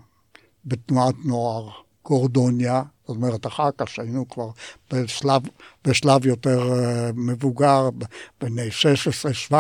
בתנועת 0.65 1.15
נוער 1.25 1.69
גורדוניה, 2.05 2.83
זאת 3.07 3.17
אומרת, 3.17 3.47
אחר 3.47 3.69
כך 3.79 3.89
שהיינו 3.89 4.29
כבר 4.29 4.49
בשלב, 4.93 5.43
בשלב 5.85 6.27
יותר 6.27 6.73
uh, 6.73 7.13
מבוגר, 7.15 7.89
בני 8.41 8.69
16-17, 9.51 9.55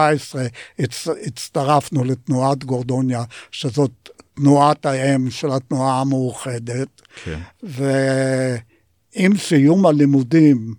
הצ, 0.78 1.08
הצטרפנו 1.26 2.04
לתנועת 2.04 2.64
גורדוניה, 2.64 3.24
שזאת 3.50 4.08
תנועת 4.34 4.86
האם 4.86 5.30
של 5.30 5.50
התנועה 5.50 6.00
המאוחדת. 6.00 7.02
כן. 7.24 7.40
ועם 7.62 9.36
סיום 9.36 9.86
הלימודים 9.86 10.74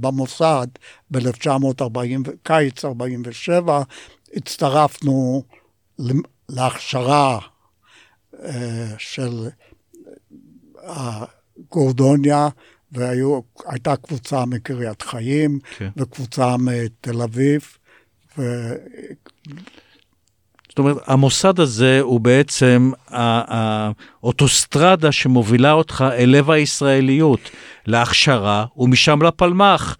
במוסד 0.00 0.66
ב-1940, 1.10 2.30
קיץ 2.42 2.84
47, 2.84 3.82
הצטרפנו 4.34 5.42
להכשרה 6.48 7.38
uh, 8.34 8.38
של... 8.98 9.48
גורדוניה, 11.70 12.48
והייתה 12.92 13.96
קבוצה 13.96 14.44
מקריית 14.44 15.02
חיים, 15.02 15.58
כן. 15.78 15.88
וקבוצה 15.96 16.56
מתל 16.56 17.22
אביב. 17.22 17.64
ו... 18.38 18.72
זאת 20.68 20.78
אומרת, 20.78 20.96
המוסד 21.06 21.60
הזה 21.60 22.00
הוא 22.00 22.20
בעצם 22.20 22.90
האוטוסטרדה 23.08 25.12
שמובילה 25.12 25.72
אותך 25.72 26.04
אל 26.12 26.30
לב 26.30 26.50
הישראליות, 26.50 27.40
להכשרה 27.86 28.64
ומשם 28.76 29.22
לפלמ"ח. 29.22 29.96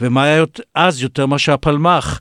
ומה 0.00 0.24
היה 0.24 0.44
אז 0.74 1.02
יותר 1.02 1.26
מאשר 1.26 1.52
הפלמ"ח? 1.52 2.20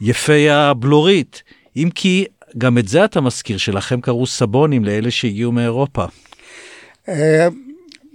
יפי 0.00 0.50
הבלורית. 0.50 1.42
אם 1.76 1.90
כי 1.94 2.24
גם 2.58 2.78
את 2.78 2.88
זה 2.88 3.04
אתה 3.04 3.20
מזכיר, 3.20 3.56
שלכם 3.56 4.00
קראו 4.00 4.26
סבונים 4.26 4.84
לאלה 4.84 5.10
שהגיעו 5.10 5.52
מאירופה. 5.52 6.04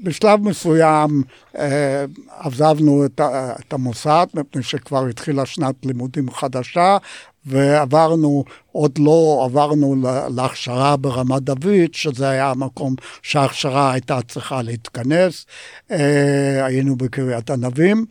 אה, 0.03 0.09
בשלב 0.09 0.41
מסוים 0.41 1.23
אה, 1.57 2.05
עזבנו 2.39 3.05
את, 3.05 3.21
את 3.59 3.73
המוסד, 3.73 4.27
מפני 4.33 4.63
שכבר 4.63 5.05
התחילה 5.05 5.45
שנת 5.45 5.75
לימודים 5.85 6.31
חדשה, 6.31 6.97
ועברנו, 7.45 8.43
עוד 8.71 8.97
לא 8.97 9.41
עברנו 9.45 9.95
להכשרה 10.35 10.97
ברמת 10.97 11.41
דוד, 11.41 11.93
שזה 11.93 12.29
היה 12.29 12.49
המקום 12.49 12.95
שההכשרה 13.21 13.91
הייתה 13.91 14.19
צריכה 14.27 14.61
להתכנס. 14.61 15.45
אה, 15.91 16.65
היינו 16.65 16.95
בקריית 16.95 17.49
ענבים, 17.49 18.05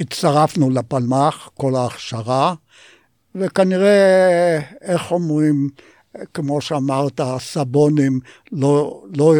והצטרפנו 0.00 0.70
לפלמ"ח, 0.70 1.48
כל 1.54 1.74
ההכשרה, 1.76 2.54
וכנראה, 3.34 4.60
איך 4.82 5.12
אומרים, 5.12 5.68
כמו 6.34 6.60
שאמרת, 6.60 7.20
הסבונים 7.20 8.20
לא, 8.52 9.02
לא, 9.16 9.34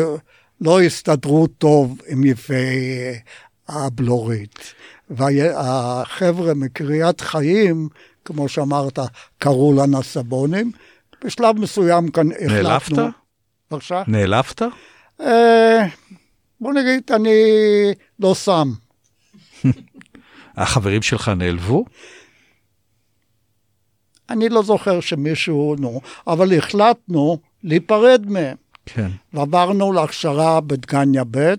לא 0.61 0.83
הסתדרו 0.83 1.47
טוב 1.47 1.99
עם 2.09 2.25
יפי 2.25 2.55
הבלורית. 3.69 4.75
והחבר'ה 5.11 6.55
מקריית 6.55 7.21
חיים, 7.21 7.89
כמו 8.25 8.49
שאמרת, 8.49 8.99
קראו 9.39 9.73
לנו 9.77 10.03
סבונים. 10.03 10.73
בשלב 11.25 11.59
מסוים 11.59 12.11
כאן 12.11 12.29
החלטנו... 12.33 12.97
נעלבת? 12.97 13.15
בבקשה? 13.71 14.03
נעלבת? 14.07 14.63
אה, 15.21 15.87
בוא 16.61 16.73
נגיד, 16.73 17.03
אני 17.11 17.39
לא 18.21 18.35
שם. 18.35 18.73
החברים 20.57 21.03
שלך 21.03 21.29
נעלבו? 21.29 21.85
אני 24.31 24.49
לא 24.49 24.63
זוכר 24.63 25.01
שמישהו, 25.01 25.77
נו, 25.79 26.01
אבל 26.27 26.59
החלטנו 26.59 27.39
להיפרד 27.65 28.25
מהם. 28.29 28.57
כן. 28.87 29.09
ועברנו 29.33 29.93
להכשרה 29.93 30.61
בדגניה 30.61 31.25
ב', 31.31 31.55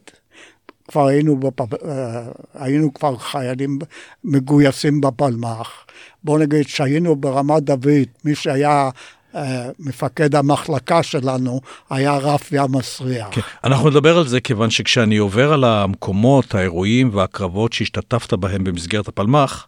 כבר 0.87 1.07
היינו, 1.07 1.37
בפ... 1.39 1.73
אה, 1.73 2.23
היינו 2.53 2.93
כבר 2.93 3.17
חיילים 3.17 3.79
מגויסים 4.23 5.01
בפלמ"ח. 5.01 5.85
בואו 6.23 6.37
נגיד 6.37 6.67
שהיינו 6.67 7.15
ברמת 7.15 7.63
דוד, 7.63 8.07
מי 8.25 8.35
שהיה 8.35 8.89
אה, 9.35 9.69
מפקד 9.79 10.35
המחלקה 10.35 11.03
שלנו 11.03 11.61
היה 11.89 12.17
רפי 12.17 12.57
המסריח. 12.57 13.27
כן, 13.31 13.41
אנחנו 13.63 13.89
נדבר 13.89 14.17
על 14.17 14.27
זה 14.27 14.41
כיוון 14.41 14.69
שכשאני 14.69 15.17
עובר 15.17 15.53
על 15.53 15.63
המקומות, 15.63 16.55
האירועים 16.55 17.09
והקרבות 17.13 17.73
שהשתתפת 17.73 18.33
בהם 18.33 18.63
במסגרת 18.63 19.07
הפלמ"ח, 19.07 19.67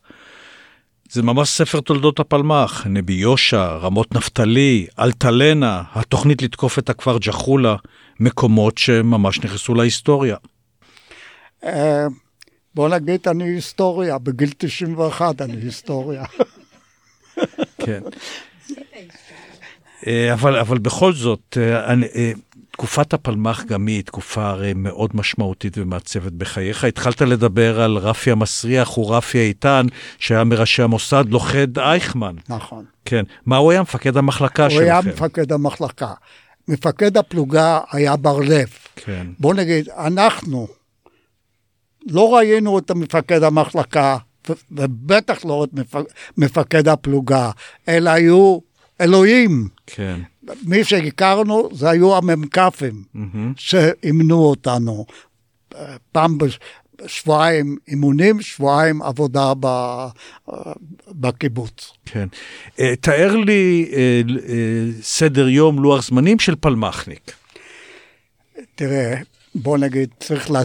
זה 1.12 1.24
ממש 1.24 1.50
ספר 1.50 1.82
תולדות 1.82 2.20
הפלמ"ח, 2.20 2.88
נבי 2.88 3.14
יושע, 3.14 3.66
רמות 3.66 4.16
נפתלי, 4.16 4.88
אלטלנה, 5.00 5.84
התוכנית 5.94 6.42
לתקוף 6.42 6.80
את 6.80 6.90
הכפר 6.90 7.18
ג'חולה, 7.18 7.76
מקומות 8.20 8.78
שממש 8.78 9.40
נכנסו 9.40 9.76
להיסטוריה. 9.76 10.36
אה, 11.64 12.06
בוא 12.76 12.90
נגיד, 12.90 13.28
אני 13.28 13.44
היסטוריה, 13.44 14.18
בגיל 14.18 14.50
91 14.58 15.42
אני 15.42 15.56
היסטוריה. 15.62 16.24
כן. 17.86 18.02
אה, 20.08 20.34
אבל, 20.34 20.60
אבל 20.60 20.78
בכל 20.78 21.14
זאת, 21.14 21.58
אה, 21.62 21.94
אני, 21.94 22.08
תקופת 22.82 23.14
הפלמ"ח 23.14 23.64
גם 23.64 23.88
היא 23.88 24.04
תקופה 24.04 24.50
הרי 24.50 24.74
מאוד 24.74 25.10
משמעותית 25.14 25.78
ומעצבת 25.78 26.32
בחייך. 26.32 26.84
התחלת 26.84 27.22
לדבר 27.22 27.82
על 27.82 27.98
רפי 27.98 28.32
המסריח, 28.32 28.90
הוא 28.90 29.16
רפי 29.16 29.38
איתן, 29.38 29.86
שהיה 30.20 30.44
מראשי 30.44 30.82
המוסד, 30.82 31.26
לוכד 31.30 31.80
אייכמן. 31.80 32.36
נכון. 32.50 32.86
כן. 33.06 33.24
מה 33.46 33.58
הוא 33.58 33.72
היה? 33.72 33.82
מפקד 33.82 34.18
המחלקה 34.18 34.64
הוא 34.64 34.70
שלכם. 34.70 34.84
הוא 34.84 34.92
היה 34.92 35.02
מפקד 35.02 35.52
המחלקה. 35.52 36.14
מפקד 36.68 37.18
הפלוגה 37.18 37.80
היה 37.92 38.16
בר 38.16 38.40
לב. 38.40 38.70
כן. 38.96 39.28
בוא 39.40 39.54
נגיד, 39.54 39.90
אנחנו 39.90 40.68
לא 42.10 42.36
ראינו 42.36 42.80
את 42.80 42.92
מפקד 42.92 43.44
המחלקה, 43.44 44.18
ובטח 44.72 45.46
לא 45.46 45.64
את 45.64 45.70
מפקד 46.38 46.88
הפלוגה, 46.88 47.52
אלא 47.88 48.10
היו 48.10 48.60
אלוהים. 49.02 49.68
כן. 49.88 50.20
מי 50.64 50.84
שהכרנו 50.84 51.70
זה 51.74 51.90
היו 51.90 52.18
המ"כים 52.18 53.04
mm-hmm. 53.16 53.38
שאימנו 53.56 54.40
אותנו. 54.40 55.06
פעם 56.12 56.38
בשבועיים 57.02 57.78
אימונים, 57.88 58.42
שבועיים 58.42 59.02
עבודה 59.02 59.54
ב, 59.60 59.68
בקיבוץ. 61.08 61.94
כן. 62.06 62.28
אה, 62.80 62.96
תאר 62.96 63.36
לי 63.36 63.92
אה, 63.94 64.22
אה, 64.50 65.02
סדר 65.02 65.48
יום, 65.48 65.84
לוח 65.84 66.04
זמנים 66.04 66.40
של 66.40 66.56
פלמחניק. 66.56 67.32
תראה, 68.76 69.16
בוא 69.56 69.78
נגיד, 69.78 70.10
צריך 70.20 70.52
לה, 70.52 70.62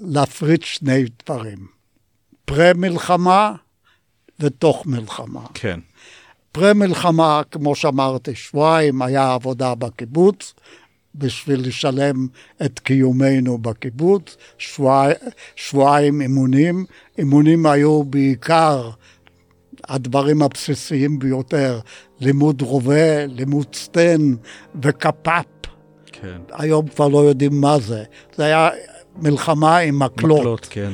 להפריד 0.00 0.62
שני 0.62 1.04
דברים. 1.26 1.58
פרה-מלחמה 2.44 3.52
ותוך 4.40 4.86
מלחמה. 4.86 5.40
כן. 5.54 5.80
פרה-מלחמה, 6.54 7.42
כמו 7.50 7.74
שאמרתי, 7.74 8.34
שבועיים 8.34 9.02
היה 9.02 9.34
עבודה 9.34 9.74
בקיבוץ, 9.74 10.54
בשביל 11.14 11.68
לשלם 11.68 12.26
את 12.64 12.78
קיומנו 12.78 13.58
בקיבוץ, 13.58 14.36
שבוע, 14.58 15.06
שבועיים 15.56 16.20
אימונים. 16.20 16.84
אימונים 17.18 17.66
היו 17.66 18.04
בעיקר 18.04 18.90
הדברים 19.88 20.42
הבסיסיים 20.42 21.18
ביותר, 21.18 21.80
לימוד 22.20 22.62
רובה, 22.62 23.26
לימוד 23.26 23.66
סטן 23.74 24.34
וקפ"פ. 24.82 25.44
כן. 26.06 26.38
היום 26.52 26.88
כבר 26.88 27.08
לא 27.08 27.18
יודעים 27.18 27.60
מה 27.60 27.78
זה. 27.78 28.04
זה 28.36 28.44
היה 28.44 28.70
מלחמה 29.16 29.78
עם 29.78 29.98
מקלות. 29.98 30.40
מקלות, 30.40 30.66
כן. 30.70 30.92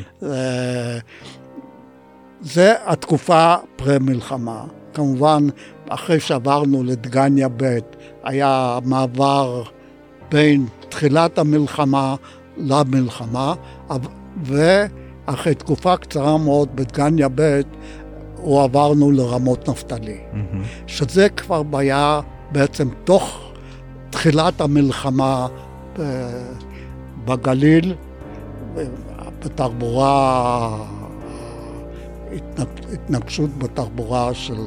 זה 2.40 2.74
התקופה 2.86 3.54
פרה-מלחמה. 3.76 4.79
כמובן, 4.94 5.46
אחרי 5.88 6.20
שעברנו 6.20 6.82
לדגניה 6.84 7.48
ב', 7.56 7.78
היה 8.24 8.78
מעבר 8.84 9.62
בין 10.30 10.66
תחילת 10.88 11.38
המלחמה 11.38 12.14
למלחמה, 12.56 13.54
ואחרי 14.42 15.54
תקופה 15.54 15.96
קצרה 15.96 16.38
מאוד 16.38 16.68
בדגניה 16.74 17.28
ב', 17.34 17.60
הועברנו 18.36 19.10
לרמות 19.10 19.68
נפתלי. 19.68 20.18
Mm-hmm. 20.32 20.56
שזה 20.86 21.28
כבר 21.28 21.62
היה 21.72 22.20
בעצם 22.52 22.88
תוך 23.04 23.52
תחילת 24.10 24.60
המלחמה 24.60 25.46
בגליל, 27.24 27.94
בתחבורה 29.44 30.76
התנגשות 32.92 33.58
בתחבורה 33.58 34.34
של, 34.34 34.66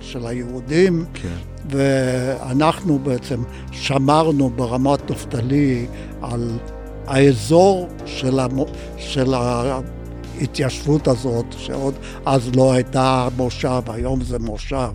של 0.00 0.26
היהודים, 0.26 1.04
כן. 1.14 1.36
ואנחנו 1.70 2.98
בעצם 2.98 3.42
שמרנו 3.72 4.50
ברמת 4.50 5.10
נפתלי 5.10 5.86
על 6.22 6.58
האזור 7.06 7.88
של, 8.06 8.40
המו, 8.40 8.66
של 8.98 9.34
ההתיישבות 9.34 11.08
הזאת, 11.08 11.46
שעוד 11.58 11.94
אז 12.26 12.50
לא 12.56 12.72
הייתה 12.72 13.28
מושב, 13.36 13.82
היום 13.86 14.20
זה 14.22 14.38
מושב. 14.38 14.92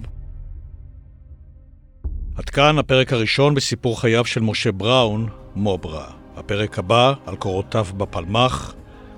עד 2.36 2.49
כאן 2.49 2.78
הפרק 2.78 3.14
הראשון 3.14 3.55
בסיפור 3.55 4.01
חייו 4.01 4.26
של 4.26 4.41
משה 4.41 4.72
בראון, 4.72 5.28
מוברה. 5.55 6.05
הפרק 6.36 6.80
הבא 6.80 7.14
על 7.26 7.36
קורותיו 7.36 7.86
בפלמ"ח, 7.97 8.74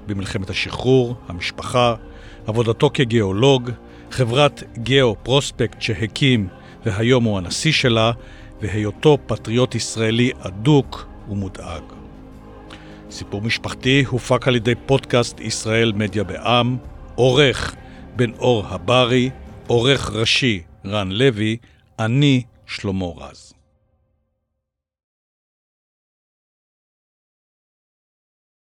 במלחמת 0.07 0.49
השחרור, 0.49 1.15
המשפחה, 1.27 1.95
עבודתו 2.47 2.89
כגיאולוג, 2.93 3.71
חברת 4.11 4.63
גיאו 4.77 5.15
פרוספקט 5.23 5.81
שהקים 5.81 6.47
והיום 6.85 7.23
הוא 7.23 7.37
הנשיא 7.37 7.71
שלה, 7.71 8.11
והיותו 8.61 9.17
פטריוט 9.27 9.75
ישראלי 9.75 10.31
אדוק 10.39 11.07
ומודאג. 11.29 11.83
סיפור 13.11 13.41
משפחתי 13.41 14.03
הופק 14.07 14.47
על 14.47 14.55
ידי 14.55 14.73
פודקאסט 14.85 15.39
ישראל 15.39 15.91
מדיה 15.91 16.23
בע"מ, 16.23 16.77
עורך 17.15 17.75
בן 18.15 18.31
אור 18.31 18.65
הברי, 18.67 19.29
עורך 19.67 20.11
ראשי 20.13 20.61
רן 20.85 21.11
לוי, 21.11 21.57
אני 21.99 22.43
שלמה 22.65 23.05
רז. 23.05 23.44